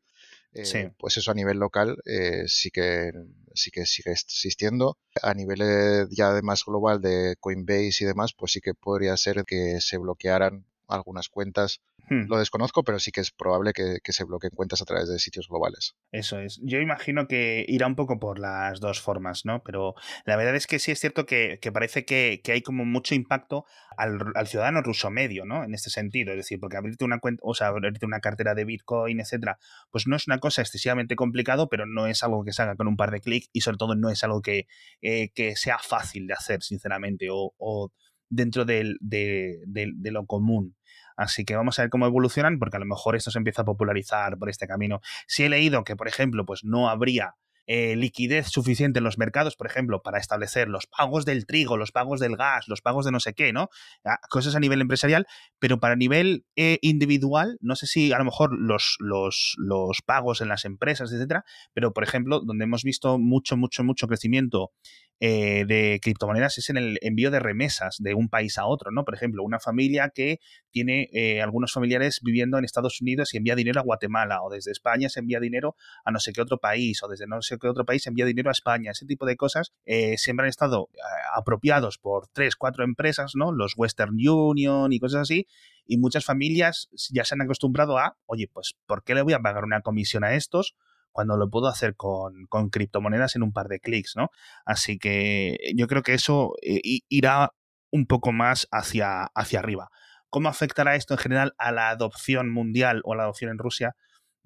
[0.54, 3.12] Eh, pues eso a nivel local eh, sí que
[3.56, 5.00] sí que sigue existiendo.
[5.24, 9.82] A nivel ya además global de Coinbase y demás, pues sí que podría ser que
[9.82, 11.82] se bloquearan algunas cuentas.
[12.10, 12.26] Hmm.
[12.30, 15.48] Lo desconozco, pero sí que es probable que, se bloqueen cuentas a través de sitios
[15.50, 15.96] globales.
[16.12, 16.60] Eso es.
[16.64, 19.62] Yo imagino que irá un poco por las dos formas, ¿no?
[19.64, 19.94] Pero
[20.26, 23.66] la verdad es que sí es cierto que, parece que, hay como mucho impacto
[23.98, 25.66] al, ciudadano ruso medio, ¿no?
[25.66, 26.32] En este sentido.
[26.32, 29.60] Es decir, porque abrirte una cuenta, o sea, abrirte una cartera de Bitcoin, etcétera,
[29.92, 32.88] pues no es una cosa excesivamente complicado, pero no es algo que se haga con
[32.88, 34.68] un par de clics y sobre todo no es algo que,
[35.02, 37.92] eh, que sea fácil de hacer, sinceramente, o,
[38.30, 40.77] dentro de, de lo común.
[41.18, 43.66] Así que vamos a ver cómo evolucionan, porque a lo mejor esto se empieza a
[43.66, 45.02] popularizar por este camino.
[45.28, 47.36] Si he leído que, por ejemplo, pues no habría
[47.70, 51.92] eh, liquidez suficiente en los mercados, por ejemplo, para establecer los pagos del trigo, los
[51.92, 53.70] pagos del gas, los pagos de no sé qué, ¿no?
[54.06, 55.28] Ah, cosas a nivel empresarial,
[55.60, 60.40] pero para nivel eh, individual, no sé si a lo mejor los, los, los pagos
[60.40, 64.72] en las empresas, etcétera, pero por ejemplo, donde hemos visto mucho, mucho, mucho crecimiento
[65.20, 69.04] eh, de criptomonedas es en el envío de remesas de un país a otro, ¿no?
[69.04, 73.56] Por ejemplo, una familia que tiene eh, algunos familiares viviendo en Estados Unidos y envía
[73.56, 75.76] dinero a Guatemala, o desde España se envía dinero
[76.06, 78.26] a no sé qué otro país, o desde no sé qué otro país se envía
[78.26, 78.92] dinero a España.
[78.92, 80.90] Ese tipo de cosas eh, siempre han estado
[81.36, 83.52] apropiados por tres, cuatro empresas, ¿no?
[83.52, 85.48] Los Western Union y cosas así,
[85.88, 89.40] y muchas familias ya se han acostumbrado a, oye, pues, ¿por qué le voy a
[89.40, 90.76] pagar una comisión a estos?
[91.18, 94.30] Cuando lo puedo hacer con, criptomonedas en un par de clics, ¿no?
[94.68, 97.54] Así que yo creo que eso eh, irá
[97.90, 99.90] un poco más hacia, hacia arriba.
[100.30, 103.96] ¿Cómo afectará esto en general a la adopción mundial o a la adopción en Rusia?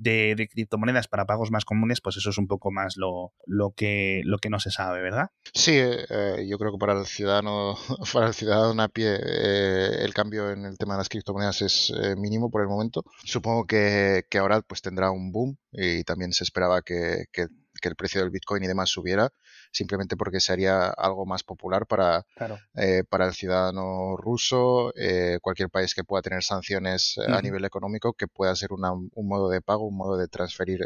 [0.02, 4.22] De, criptomonedas para pagos más comunes, pues eso es un poco más lo, lo, que,
[4.26, 5.30] lo que no se sabe, ¿verdad?
[5.54, 7.76] Sí, eh, yo creo que para el ciudadano,
[8.14, 11.94] para el ciudadano a pie, eh, el cambio en el tema de las criptomonedas es
[12.02, 13.04] eh, mínimo por el momento.
[13.24, 17.48] Supongo que, que, ahora pues tendrá un boom y también se esperaba que, que
[17.82, 19.34] que el precio del Bitcoin y demás subiera,
[19.72, 22.26] simplemente porque sería algo más popular para,
[22.76, 27.65] eh, para el ciudadano ruso, eh, cualquier país que pueda tener sanciones eh, a nivel
[27.65, 30.80] económico, que pueda ser un modo de pago, un modo de transferir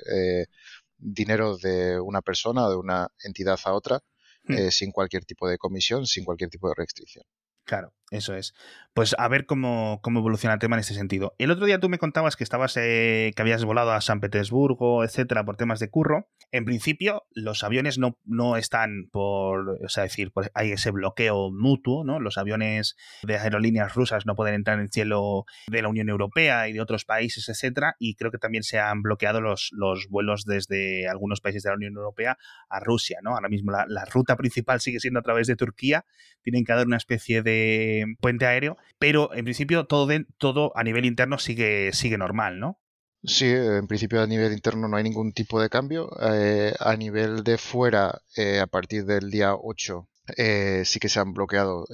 [0.98, 4.00] dinero de una persona de una entidad a otra,
[4.46, 4.70] hmm.
[4.70, 7.26] sin cualquier tipo de comisión, sin cualquier tipo de restricción.
[7.66, 8.54] Claro, eso es.
[8.94, 11.36] Pues a ver cómo, cómo, evoluciona el tema en ese sentido.
[11.38, 15.04] El otro día tú me contabas que estabas, eh, que habías volado a San Petersburgo,
[15.04, 16.30] etcétera, por temas de curro.
[16.52, 22.06] En principio, los aviones no, no están por, o sea, decir, hay ese bloqueo mutuo,
[22.06, 22.20] ¿no?
[22.20, 26.70] Los aviones de aerolíneas rusas no pueden entrar en el cielo de la Unión Europea
[26.70, 27.96] y de otros países, etcétera.
[28.00, 31.76] Y creo que también se han bloqueado los, los vuelos desde algunos países de la
[31.76, 32.38] Unión Europea
[32.70, 33.32] a Rusia, ¿no?
[33.32, 36.06] Ahora mismo la, la ruta principal sigue siendo a través de Turquía.
[36.44, 41.06] Tienen que dar una especie de puente aéreo, pero en principio todo, todo a nivel
[41.06, 42.80] interno sigue, sigue normal, ¿no?
[43.28, 46.10] Sí, en principio a nivel interno no hay ningún tipo de cambio.
[46.22, 51.20] Eh, a nivel de fuera, eh, a partir del día 8, eh, sí que se
[51.20, 51.86] han bloqueado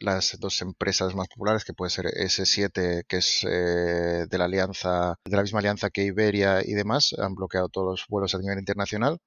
[0.00, 5.36] las dos empresas más populares, que puede ser S7, que es de la alianza, de
[5.36, 9.18] la misma alianza que Iberia y demás, han bloqueado todos los vuelos a nivel internacional.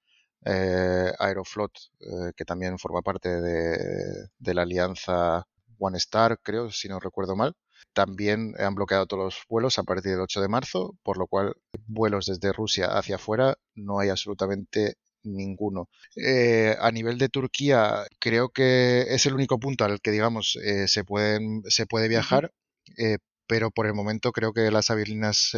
[0.45, 1.71] Aeroflot,
[2.36, 5.47] que también forma parte de la alianza
[5.82, 7.54] One Star, creo, si no recuerdo mal.
[7.94, 11.56] También han bloqueado todos los vuelos a partir del 8 de marzo, por lo cual
[11.88, 15.89] vuelos desde Rusia hacia afuera no hay absolutamente ninguno.
[16.15, 20.88] Eh, a nivel de Turquía, creo que es el único punto al que, digamos, eh,
[20.88, 22.54] se, pueden, se puede viajar,
[22.98, 23.17] eh,
[23.48, 25.52] pero por el momento creo que las aerolíneas,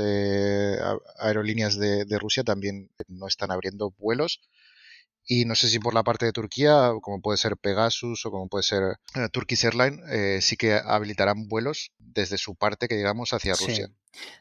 [1.20, 4.42] aerolíneas de, Rusia también no están abriendo vuelos.
[5.26, 8.50] Y no sé si por la parte de Turquía, como puede ser Pegasus o como
[8.50, 13.34] puede ser eh, Turkish Airlines, eh, sí que habilitarán vuelos desde su parte, que digamos,
[13.34, 13.90] hacia Rusia.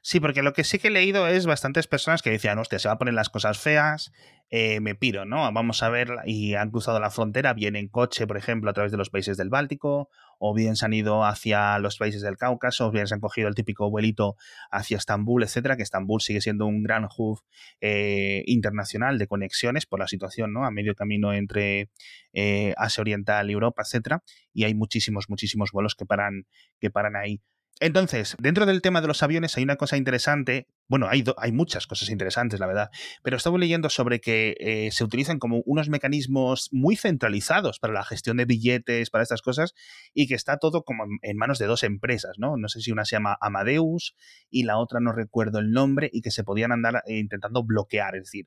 [0.02, 2.88] Sí, porque lo que sí que he leído es bastantes personas que decían, hostia, se
[2.88, 4.12] van a poner las cosas feas,
[4.50, 5.50] eh, me piro, ¿no?
[5.52, 8.92] Vamos a ver, y han cruzado la frontera, bien en coche, por ejemplo, a través
[8.92, 10.10] de los países del Báltico,
[10.44, 13.46] o bien se han ido hacia los países del Cáucaso, o bien se han cogido
[13.46, 14.34] el típico vuelito
[14.72, 17.38] hacia Estambul, etcétera, que Estambul sigue siendo un gran hub
[17.80, 20.64] eh, internacional de conexiones por la situación, ¿no?
[20.64, 21.90] A medio camino entre
[22.32, 26.46] eh, Asia Oriental y Europa, etcétera, y hay muchísimos, muchísimos vuelos que paran,
[26.80, 27.40] que paran ahí.
[27.80, 31.86] Entonces, dentro del tema de los aviones hay una cosa interesante, bueno, hay, hay muchas
[31.86, 32.90] cosas interesantes, la verdad,
[33.24, 38.04] pero estaba leyendo sobre que eh, se utilizan como unos mecanismos muy centralizados para la
[38.04, 39.74] gestión de billetes, para estas cosas,
[40.14, 42.56] y que está todo como en manos de dos empresas, ¿no?
[42.56, 44.14] No sé si una se llama Amadeus
[44.48, 48.14] y la otra no recuerdo el nombre, y que se podían andar eh, intentando bloquear,
[48.14, 48.46] es decir,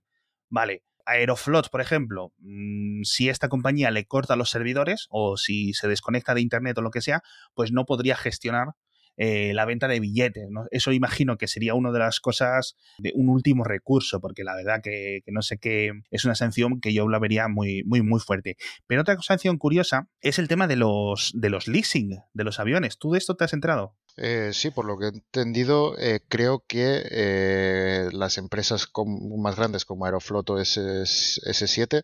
[0.49, 5.87] vale, Aeroflot, por ejemplo, mm, si esta compañía le corta los servidores o si se
[5.87, 7.21] desconecta de Internet o lo que sea,
[7.53, 8.69] pues no podría gestionar
[9.17, 10.49] eh, la venta de billetes.
[10.49, 10.65] ¿no?
[10.71, 14.81] Eso imagino que sería una de las cosas de un último recurso, porque la verdad
[14.81, 18.57] que, no sé qué, es una sanción que yo la vería muy, muy, muy fuerte.
[18.87, 22.97] Pero otra sanción curiosa es el tema de los, de los leasing de los aviones.
[22.97, 23.95] ¿Tú de esto te has enterado?
[24.17, 28.87] Eh, sí, por lo que he entendido, eh, creo que eh, las empresas
[29.37, 32.03] más grandes como Aeroflot o S 7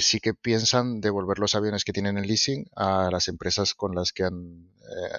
[0.00, 4.12] sí que piensan devolver los aviones que tienen en leasing a las empresas con las
[4.12, 4.72] que han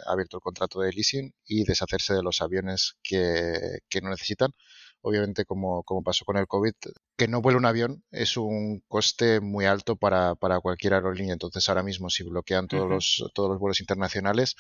[0.06, 4.52] abierto el contrato de leasing y deshacerse de los aviones que no necesitan
[5.02, 6.74] obviamente como, como, pasó con el COVID,
[7.18, 11.34] que no vuele un avión es un coste muy alto para, para cualquier aerolínea.
[11.34, 14.56] Entonces ahora mismo si bloquean todos, los, todos los vuelos internacionales,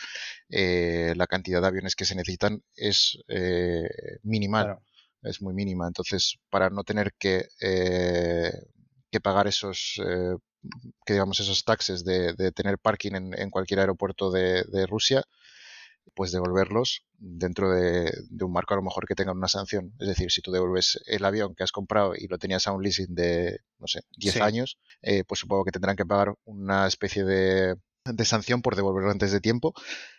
[0.49, 3.87] eh, la cantidad de aviones que se necesitan es eh,
[4.23, 4.79] minimal.
[5.23, 5.87] Es muy mínima.
[5.87, 8.53] Entonces, para no tener que, eh,
[9.11, 9.99] que pagar esos
[11.05, 15.23] que digamos esos taxes de, de tener parking en, en cualquier aeropuerto de, de Rusia,
[16.13, 19.93] pues devolverlos dentro de, un marco a lo mejor que tengan una sanción.
[19.99, 22.83] Es decir, si tú devuelves el avión que has comprado y lo tenías a un
[22.83, 27.23] leasing de, no sé, 10 años, eh, pues supongo que tendrán que pagar una especie
[27.23, 27.75] de,
[28.23, 29.73] sanción por devolverlo antes de tiempo,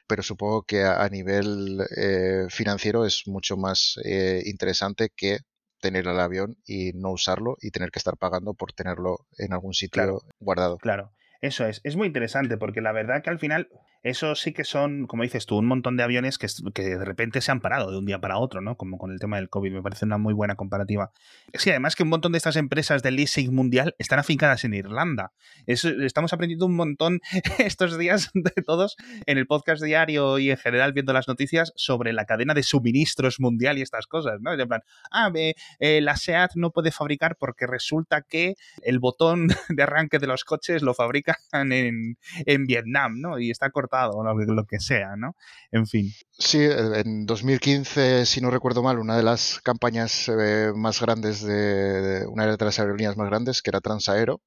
[0.07, 5.38] pero supongo que a, nivel eh, financiero es mucho más eh, interesante que
[5.81, 9.74] tener el avión y no usarlo y tener que estar pagando por tenerlo en algún
[9.74, 10.79] sitio guardado.
[10.79, 11.12] Claro.
[11.40, 13.68] Eso es, es muy interesante porque la verdad que al final
[14.04, 17.40] Eso sí que son, como dices tú, un montón de aviones que, que, de repente
[17.40, 18.76] se han parado de un día para otro, ¿no?
[18.76, 19.72] Como con el tema del COVID.
[19.72, 21.11] Me parece una muy buena comparativa.
[21.54, 25.32] Sí, además que un montón de estas empresas del leasing mundial están afincadas en Irlanda.
[25.66, 27.20] estamos aprendiendo un montón
[27.58, 32.12] estos días de todos en el podcast diario y en general viendo las noticias sobre
[32.12, 34.52] la cadena de suministros mundial y estas cosas, ¿no?
[34.52, 39.82] En plan, ah, eh, la SEAT no puede fabricar porque resulta que el botón de
[39.82, 41.37] arranque de los coches lo fabrican
[41.72, 43.40] en, en Vietnam, ¿no?
[43.40, 45.35] Y está cortado o lo, que sea, ¿no?
[45.72, 46.12] En fin.
[46.38, 52.27] Sí, en 2015, si no recuerdo mal, una de las campañas eh, más grandes de,
[52.29, 54.40] una de las aerolíneas más grandes, que era Transaero,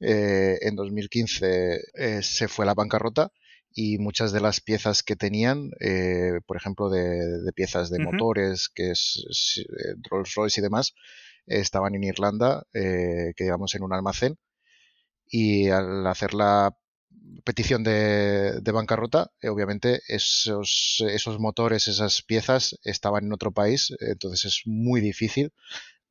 [0.00, 3.30] eh, en 2015 eh, se fue a la bancarrota
[3.74, 5.70] y muchas de las piezas que tenían,
[6.46, 9.62] por ejemplo, de, piezas de motores, que es,
[10.10, 10.94] Rolls Royce y demás,
[11.46, 14.38] estaban en Irlanda, que digamos en un almacén.
[15.28, 16.74] Y al hacer la
[17.44, 24.44] petición de, bancarrota, eh, obviamente esos, esos motores, esas piezas estaban en otro país, entonces
[24.44, 25.52] es muy difícil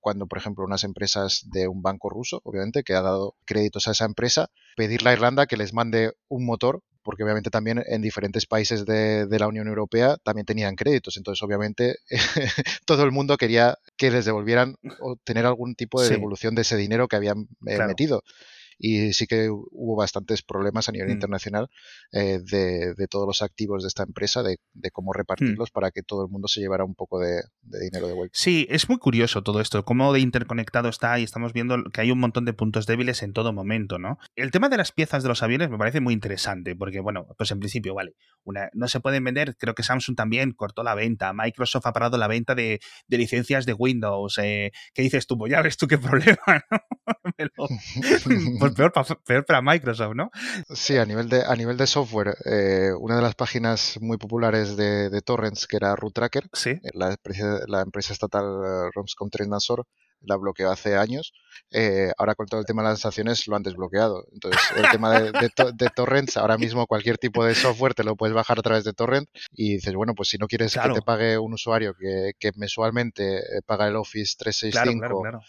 [0.05, 3.91] cuando, por ejemplo, unas empresas de un banco ruso, obviamente, que ha dado créditos a
[3.91, 8.45] esa empresa, pedirle a Irlanda que les mande un motor, porque obviamente también en diferentes
[8.45, 11.17] países de, la Unión Europea también tenían créditos.
[11.17, 11.95] Entonces, obviamente,
[12.85, 16.77] todo el mundo quería que les devolvieran o tener algún tipo de devolución de ese
[16.77, 18.23] dinero que habían eh, metido
[18.77, 21.11] y sí que hubo bastantes problemas a nivel mm.
[21.11, 21.69] internacional
[22.11, 24.57] eh, de, todos los activos de esta empresa, de,
[24.91, 25.17] cómo mm.
[25.17, 28.37] repartirlos para que todo el mundo se llevara un poco de, dinero de vuelta.
[28.37, 32.11] Sí, es muy curioso todo esto, cómo de interconectado está y estamos viendo que hay
[32.11, 34.17] un montón de puntos débiles en todo momento, ¿no?
[34.35, 37.51] El tema de las piezas de los aviones me parece muy interesante, porque bueno, pues
[37.51, 41.33] en principio, vale, una, no se pueden vender, creo que Samsung también cortó la venta,
[41.33, 45.37] Microsoft ha parado la venta de, licencias de Windows, eh, ¿qué dices tú?
[45.37, 46.37] Pues ya ves tú qué problema,
[46.71, 46.79] ¿no?
[48.73, 50.31] pues peor para, Microsoft, ¿no?
[50.69, 54.75] Sí, a nivel de, a nivel de software, eh, una de las páginas muy populares
[54.77, 56.79] de, torrents, que era Root Tracker, ¿Sí?
[56.93, 59.85] la, empresa, la empresa estatal eh, Romscom Trendasor,
[60.21, 61.33] la bloqueó hace años.
[61.71, 64.25] Eh, ahora con todo el tema de las sanciones lo han desbloqueado.
[64.33, 68.59] Entonces, el tema de, torrents, ahora mismo cualquier tipo de software te lo puedes bajar
[68.59, 71.53] a través de torrent y dices, bueno, pues si no quieres que te pague un
[71.53, 75.41] usuario que, mensualmente paga el Office 365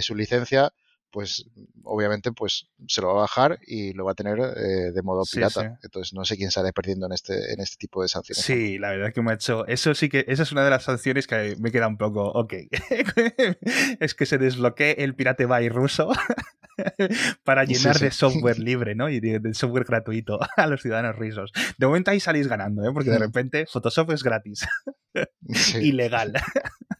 [0.00, 0.72] su licencia,
[1.12, 1.44] pues
[1.84, 5.22] obviamente pues se lo va a bajar y lo va a tener eh, de modo
[5.30, 5.78] pirata.
[5.82, 8.42] Entonces no sé quién sale perdiendo en este, en este tipo de sanciones.
[8.42, 9.66] Sí, la verdad que me ha hecho.
[9.66, 10.24] Eso sí que.
[10.26, 12.32] Esa es una de las sanciones que me queda un poco.
[12.32, 12.54] Ok.
[14.00, 16.10] es que se desbloquee el Pirate Bay ruso
[17.44, 19.10] para llenar de software libre, ¿no?
[19.10, 21.52] Y de, software gratuito a los ciudadanos rusos.
[21.76, 22.90] De momento ahí salís ganando, ¿eh?
[22.92, 24.66] Porque de repente Photoshop es gratis.
[25.74, 26.32] Ilegal.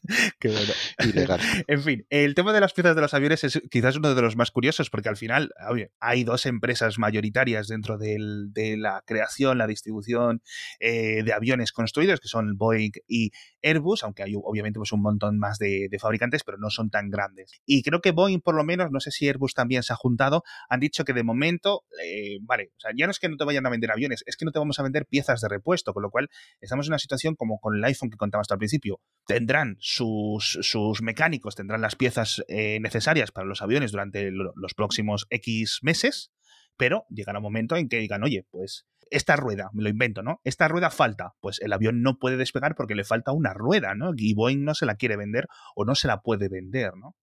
[0.40, 0.72] Qué bueno.
[0.98, 1.40] Ilegal.
[1.68, 4.36] En fin, el tema de las piezas de los aviones es quizás uno de los
[4.36, 5.52] más curiosos porque al final
[6.00, 10.42] hay dos empresas mayoritarias dentro de la creación, la distribución
[10.80, 13.30] eh, de aviones construidos, que son Boeing y
[13.62, 17.52] Airbus, aunque hay obviamente pues, un montón más de, fabricantes, pero no son tan grandes.
[17.64, 20.42] Y creo que Boeing, por lo menos, no sé si Airbus también se ha juntado,
[20.68, 23.44] han dicho que de momento, eh, vale, o sea, ya no es que no te
[23.44, 26.02] vayan a vender aviones, es que no te vamos a vender piezas de repuesto, con
[26.02, 26.28] lo cual
[26.60, 29.00] estamos en una situación como con el iPhone que contabas al principio.
[29.26, 35.26] Tendrán sus, sus mecánicos, tendrán las piezas eh, necesarias para los aviones durante los próximos
[35.30, 36.32] X meses,
[36.76, 40.40] pero llegará un momento en que digan, oye, pues esta rueda, me lo invento, ¿no?
[40.44, 44.12] Esta rueda falta, pues el avión no puede despegar porque le falta una rueda, ¿no?
[44.16, 47.14] Y Boeing no se la quiere vender o no se la puede vender, ¿no?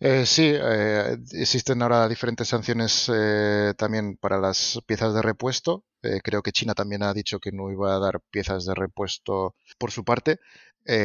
[0.00, 5.84] Eh, sí, eh, existen ahora diferentes sanciones eh, también para las piezas de repuesto.
[6.22, 9.90] creo que China también ha dicho que no iba a dar piezas de repuesto por
[9.90, 10.38] su parte.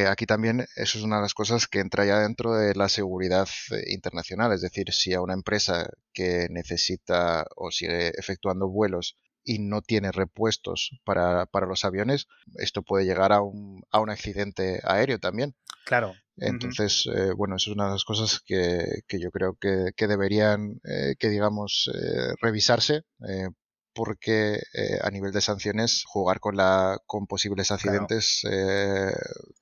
[0.08, 3.48] aquí también eso es una de las cosas que entra ya dentro de la seguridad
[3.88, 4.54] internacional.
[4.54, 10.12] Es decir, si a una empresa que necesita o sigue efectuando vuelos y no tiene
[10.12, 15.56] repuestos para, para los aviones, esto puede llegar a un, a un accidente aéreo también.
[15.86, 16.14] Claro.
[16.38, 20.08] Entonces, eh, bueno, eso es una de las cosas que, que yo creo que, que
[20.08, 23.04] deberían, eh, que digamos, eh, revisarse
[23.94, 29.12] porque eh, a nivel de sanciones jugar con la con posibles accidentes eh,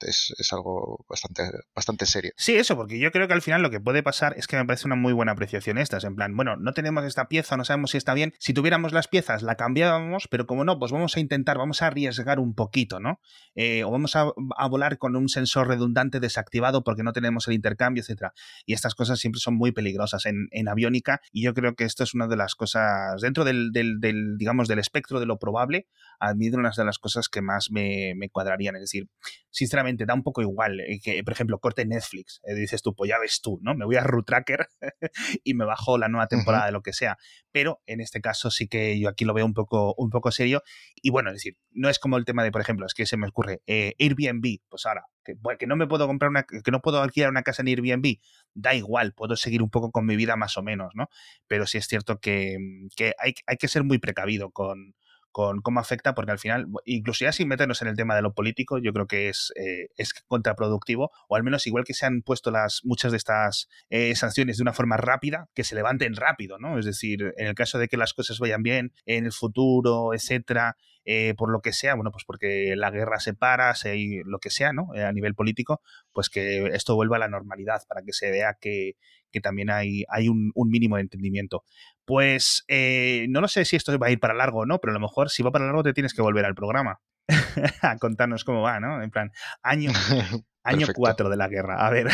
[0.02, 1.44] es, es, algo bastante
[1.76, 2.32] bastante serio.
[2.38, 4.66] Sí, eso, porque yo creo que al final lo que puede pasar es que me
[4.66, 7.92] parece una muy buena apreciación esta, en plan, bueno, no tenemos esta pieza, no sabemos
[7.92, 11.20] si está bien, si tuviéramos las piezas la cambiábamos, pero como no, pues vamos a
[11.20, 13.20] intentar, vamos a arriesgar un poquito, ¿no?
[13.56, 17.54] Eh, o vamos a, a, volar con un sensor redundante desactivado porque no tenemos el
[17.54, 18.34] intercambio, etcétera.
[18.66, 22.04] Y estas cosas siempre son muy peligrosas en, en aviónica y yo creo que esto
[22.04, 25.88] es una de las cosas dentro del, del del, digamos, del espectro de lo probable,
[26.20, 28.76] a mí de unas de las cosas que más me, me cuadrarían.
[28.76, 29.08] Es decir,
[29.50, 32.42] sinceramente, da un poco igual eh, que, por ejemplo, corte Netflix.
[32.44, 33.76] Eh, dices tú, pues ya ves tú, ¿no?
[33.76, 34.68] Me voy a Root Tracker
[35.44, 37.18] y me bajo la nueva temporada de lo que sea.
[37.52, 40.64] Pero en este caso sí que yo aquí lo veo un poco, un poco serio.
[40.96, 43.18] Y bueno, es decir, no es como el tema de, por ejemplo, es que se
[43.18, 44.60] me ocurre eh, Airbnb.
[44.70, 47.68] Pues ahora, que, no me puedo comprar una, que no puedo alquilar una casa en
[47.68, 48.18] Airbnb,
[48.54, 51.10] da igual, puedo seguir un poco con mi vida más o menos, ¿no?
[51.48, 52.58] Pero sí es cierto que,
[52.96, 54.96] que hay, hay que ser muy precavido con,
[55.32, 58.34] con cómo afecta, porque al final, incluso ya sin meternos en el tema de lo
[58.34, 62.22] político, yo creo que es, eh, es contraproductivo, o al menos igual que se han
[62.22, 66.58] puesto las, muchas de estas eh, sanciones de una forma rápida, que se levanten rápido,
[66.60, 66.78] ¿no?
[66.78, 70.76] Es decir, en el caso de que las cosas vayan bien en el futuro, etcétera,
[71.04, 74.52] eh, por lo que sea, bueno, pues porque la guerra se para, se, lo que
[74.52, 74.90] sea, ¿no?
[74.94, 78.98] a nivel político, pues que esto vuelva a la normalidad para que se vea que,
[79.32, 81.64] que también hay, hay un, mínimo de entendimiento.
[82.06, 84.92] Pues eh, no lo sé si esto va a ir para largo o no, pero
[84.92, 87.00] a lo mejor si va para largo te tienes que volver al programa
[87.82, 89.02] a contarnos cómo va, ¿no?
[89.02, 89.92] En plan, año,
[90.64, 91.86] año 4 de la guerra.
[91.86, 92.08] A ver,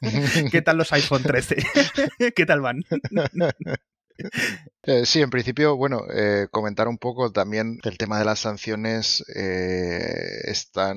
[0.50, 1.56] ¿qué tal los iPhone 13?
[2.34, 2.82] ¿Qué tal van?
[4.82, 9.22] Eh, sí, en principio, bueno, eh, comentar un poco también el tema de las sanciones
[9.28, 10.96] están,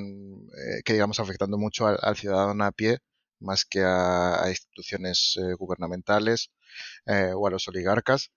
[0.83, 2.99] que digamos, afectando mucho al, ciudadano a pie
[3.41, 6.51] más que a, instituciones eh, gubernamentales
[7.05, 8.31] eh, o a los oligarcas.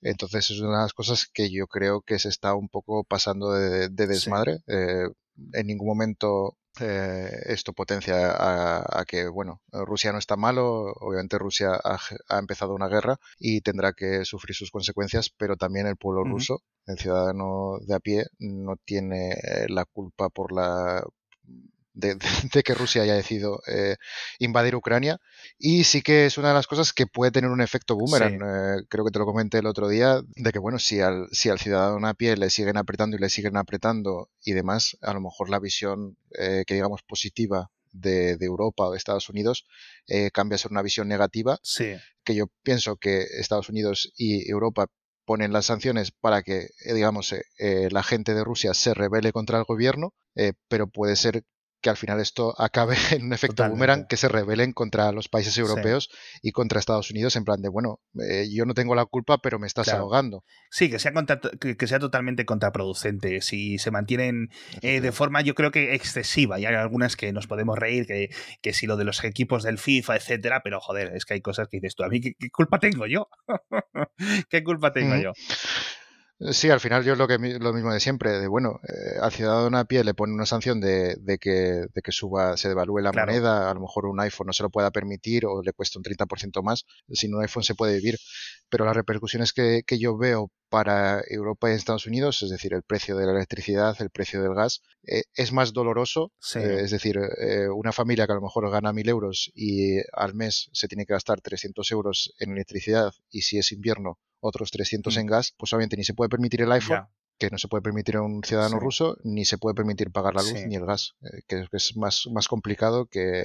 [0.00, 3.52] Entonces es una de las cosas que yo creo que se está un poco pasando
[3.52, 4.58] de, desmadre.
[4.66, 5.06] Eh,
[5.52, 12.38] en ningún momento esto potencia a, que, bueno, Rusia no está malo, obviamente Rusia ha,
[12.38, 16.98] empezado una guerra y tendrá que sufrir sus consecuencias, pero también el pueblo ruso, el
[16.98, 19.36] ciudadano de a pie, no tiene
[19.68, 21.04] la culpa por la
[21.94, 22.16] de,
[22.64, 23.96] que Rusia haya decidido eh,
[24.38, 25.18] invadir Ucrania.
[25.58, 28.34] Y sí que es una de las cosas que puede tener un efecto boomerang.
[28.34, 31.48] Eh, creo que te lo comenté el otro día, de que bueno, si al, si
[31.48, 35.20] al ciudadano a pie le siguen apretando y le siguen apretando y demás, a lo
[35.20, 39.66] mejor la visión eh, que digamos positiva de, Europa o de Estados Unidos
[40.32, 41.58] cambia a ser una visión negativa.
[42.24, 44.86] Que yo pienso que Estados Unidos y Europa
[45.26, 50.14] ponen las sanciones para que, digamos, la gente de Rusia se rebele contra el gobierno,
[50.68, 51.44] pero puede ser
[51.82, 55.58] que al final esto acabe en un efecto boomerang que se rebelen contra los países
[55.58, 56.08] europeos
[56.40, 59.58] y contra Estados Unidos en plan de, bueno, eh, yo no tengo la culpa, pero
[59.58, 60.44] me estás ahogando.
[60.70, 61.12] Sí, que sea,
[61.60, 63.40] que, sea totalmente contraproducente.
[63.42, 64.48] Si se mantienen
[64.80, 68.30] eh, de forma, yo creo que excesiva, y hay algunas que nos podemos reír, que,
[68.62, 71.68] que si lo de los equipos del FIFA, etcétera, pero joder, es que hay cosas
[71.68, 73.28] que dices tú, a mí, ¿qué, culpa tengo yo?
[74.48, 75.32] ¿Qué culpa tengo yo?
[76.50, 79.78] Sí, al final yo lo que lo mismo de siempre, de bueno, eh, al ciudadano
[79.78, 83.12] a pie le pone una sanción de, de, que, de que suba, se devalúe la
[83.12, 86.04] moneda, a lo mejor un iPhone no se lo pueda permitir o le cuesta un
[86.04, 88.18] 30% más, sin un iPhone se puede vivir,
[88.68, 92.82] pero las repercusiones que, que yo veo para Europa y Estados Unidos, es decir, el
[92.82, 96.32] precio de la electricidad, el precio del gas, eh, es más doloroso.
[96.54, 97.20] Eh, es decir,
[97.74, 101.12] una familia que a lo mejor gana 1.000 euros y al mes se tiene que
[101.12, 105.30] gastar 300 euros en electricidad y si es invierno otros 300 en mm.
[105.30, 107.06] gas, pues obviamente ni se puede permitir el iPhone,
[107.38, 110.42] que no se puede permitir a un ciudadano ruso, ni se puede permitir pagar la
[110.42, 113.44] luz ni el gas, eh, que, es más, más complicado que,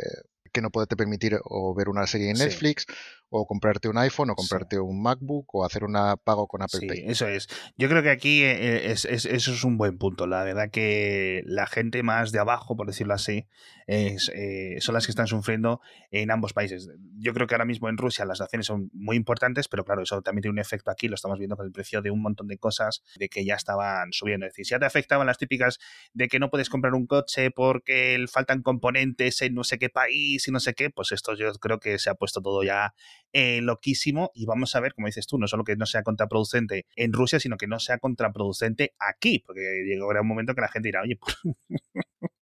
[0.51, 2.85] que no poderte permitir o ver una serie en Netflix
[3.29, 5.93] o comprarte un iPhone o comprarte un MacBook o hacer un
[6.23, 7.47] pago con Apple sí, Eso es.
[7.77, 10.27] Yo creo que aquí eh, es, eso es un buen punto.
[10.27, 13.47] La verdad que la gente más de abajo, por decirlo así,
[13.85, 15.81] es, eh, son las que están sufriendo
[16.11, 16.89] en ambos países.
[17.17, 20.21] Yo creo que ahora mismo en Rusia las acciones son muy importantes, pero claro, eso
[20.21, 22.57] también tiene un efecto aquí, lo estamos viendo con el precio de un montón de
[22.57, 24.45] cosas de que ya estaban subiendo.
[24.45, 25.79] Es decir, si ya te afectaban las típicas
[26.13, 30.36] de que no puedes comprar un coche porque faltan componentes en no sé qué país
[30.47, 32.93] y no sé qué, pues esto yo creo que se ha puesto todo ya
[33.33, 36.85] eh, loquísimo y vamos a ver, como dices tú, no solo que no sea contraproducente
[36.95, 40.89] en Rusia, sino que no sea contraproducente aquí, porque llegará un momento que la gente
[40.89, 41.38] dirá, oye, pues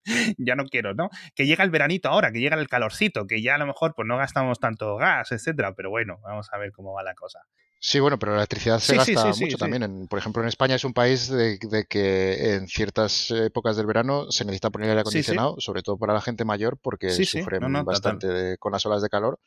[0.38, 1.10] ya no quiero, ¿no?
[1.34, 4.06] Que llega el veranito ahora, que llega el calorcito, que ya a lo mejor pues
[4.06, 7.40] no gastamos tanto gas, etcétera, pero bueno, vamos a ver cómo va la cosa.
[7.78, 10.08] Sí, bueno, pero la electricidad se gasta mucho también.
[10.08, 14.44] por ejemplo, en España es un país de, que en ciertas épocas del verano se
[14.44, 18.84] necesita poner aire acondicionado, sobre todo para la gente mayor, porque sufren bastante con las
[18.86, 19.38] olas de calor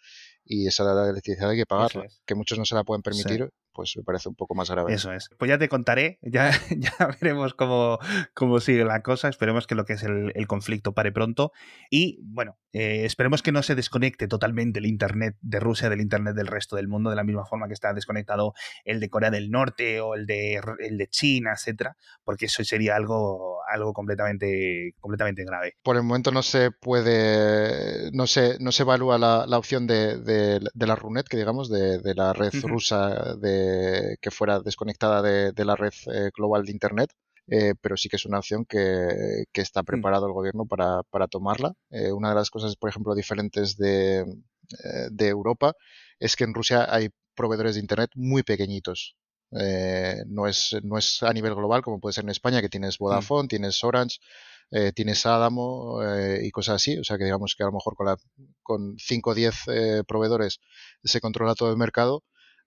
[0.45, 2.05] y esa electricidad hay que pagarla.
[2.25, 3.49] Que muchos no se la pueden permitir
[3.79, 4.93] pues me parece un poco más grave.
[4.93, 5.29] Eso es.
[5.37, 7.97] Pues ya te contaré, ya, ya veremos cómo,
[8.33, 9.29] cómo sigue la cosa.
[9.29, 11.53] Esperemos que lo que es el, conflicto pare pronto.
[11.89, 16.35] Y bueno, eh, esperemos que no se desconecte totalmente el Internet de Rusia del Internet
[16.35, 18.53] del resto del mundo, de la misma forma que está desconectado
[18.83, 22.97] el de Corea del Norte o el de, el de China, etcétera, porque eso sería
[22.97, 25.75] algo, algo completamente, completamente grave.
[25.83, 30.17] Por el momento no se puede, no se, no se evalúa la, la opción de,
[30.17, 35.65] de, la RUNET, que digamos, de, de la red rusa de, que fuera desconectada de,
[35.65, 37.11] la red eh, global de Internet.
[37.51, 39.85] Eh, pero sí que es una opción que, que está mm.
[39.85, 41.73] preparado el gobierno para, para tomarla.
[41.89, 44.23] Eh, una de las cosas, por ejemplo, diferentes de,
[45.09, 45.73] de Europa
[46.19, 49.15] es que en Rusia hay proveedores de Internet muy pequeñitos.
[49.51, 52.99] Eh, no, es, no es a nivel global como puede ser en España, que tienes
[52.99, 53.03] mm.
[53.03, 54.19] Vodafone, tienes Orange,
[54.71, 56.97] eh, tienes Adamo eh, y cosas así.
[56.97, 58.17] O sea que digamos que a lo mejor con, la,
[58.63, 59.55] con 5 o 10
[60.07, 60.59] proveedores
[61.03, 62.23] se controla todo el mercado.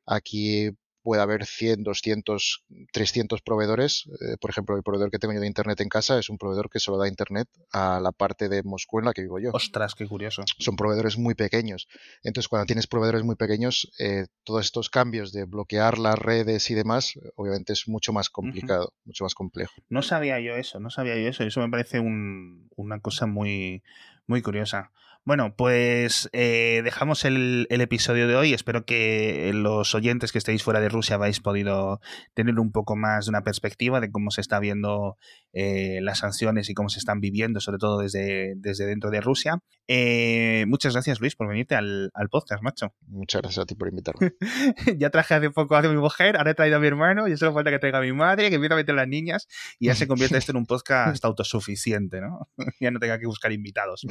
[0.06, 0.70] Aquí
[1.02, 4.04] puede haber 100, 200, 300 proveedores.
[4.20, 6.70] Eh, por ejemplo, el proveedor que tengo yo de Internet en casa es un proveedor
[6.70, 9.50] que solo da Internet a la parte de Moscú en la que vivo yo.
[9.52, 10.42] Ostras, qué curioso.
[10.58, 11.88] Son proveedores muy pequeños.
[12.22, 16.74] Entonces, cuando tienes proveedores muy pequeños, eh, todos estos cambios de bloquear las redes y
[16.74, 19.74] demás, obviamente es mucho más complicado, mucho más complejo.
[19.88, 21.44] No sabía yo eso, no sabía yo eso.
[21.44, 23.82] Eso me parece una cosa muy,
[24.26, 24.92] muy curiosa.
[25.24, 28.54] Bueno, pues eh, dejamos el, episodio de hoy.
[28.54, 32.00] Espero que los oyentes que estéis fuera de Rusia habéis podido
[32.34, 35.16] tener un poco más de una perspectiva de cómo se está viendo
[35.52, 39.60] eh, las sanciones y cómo se están viviendo, sobre todo desde, desde dentro de Rusia.
[39.86, 42.92] Eh, muchas gracias, Luis, por venirte al, podcast, macho.
[43.06, 44.32] Muchas gracias a ti por invitarme.
[44.98, 47.54] ya traje hace poco a mi mujer, ahora he traído a mi hermano, y solo
[47.54, 49.46] falta que traiga a mi madre, que empiece a meter a las niñas,
[49.78, 52.48] y ya se convierte esto en un podcast autosuficiente, ¿no?
[52.80, 54.04] ya no tenga que buscar invitados.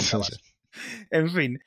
[1.09, 1.59] En fin,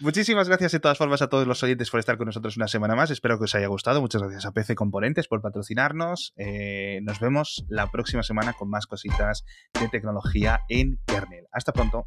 [0.00, 2.94] muchísimas gracias de todas formas a todos los oyentes por estar con nosotros una semana
[2.94, 3.10] más.
[3.10, 4.00] Espero que os haya gustado.
[4.00, 6.32] Muchas gracias a PC Componentes por patrocinarnos.
[6.36, 9.44] Eh, nos vemos la próxima semana con más cositas
[9.78, 11.46] de tecnología en kernel.
[11.52, 12.06] Hasta pronto.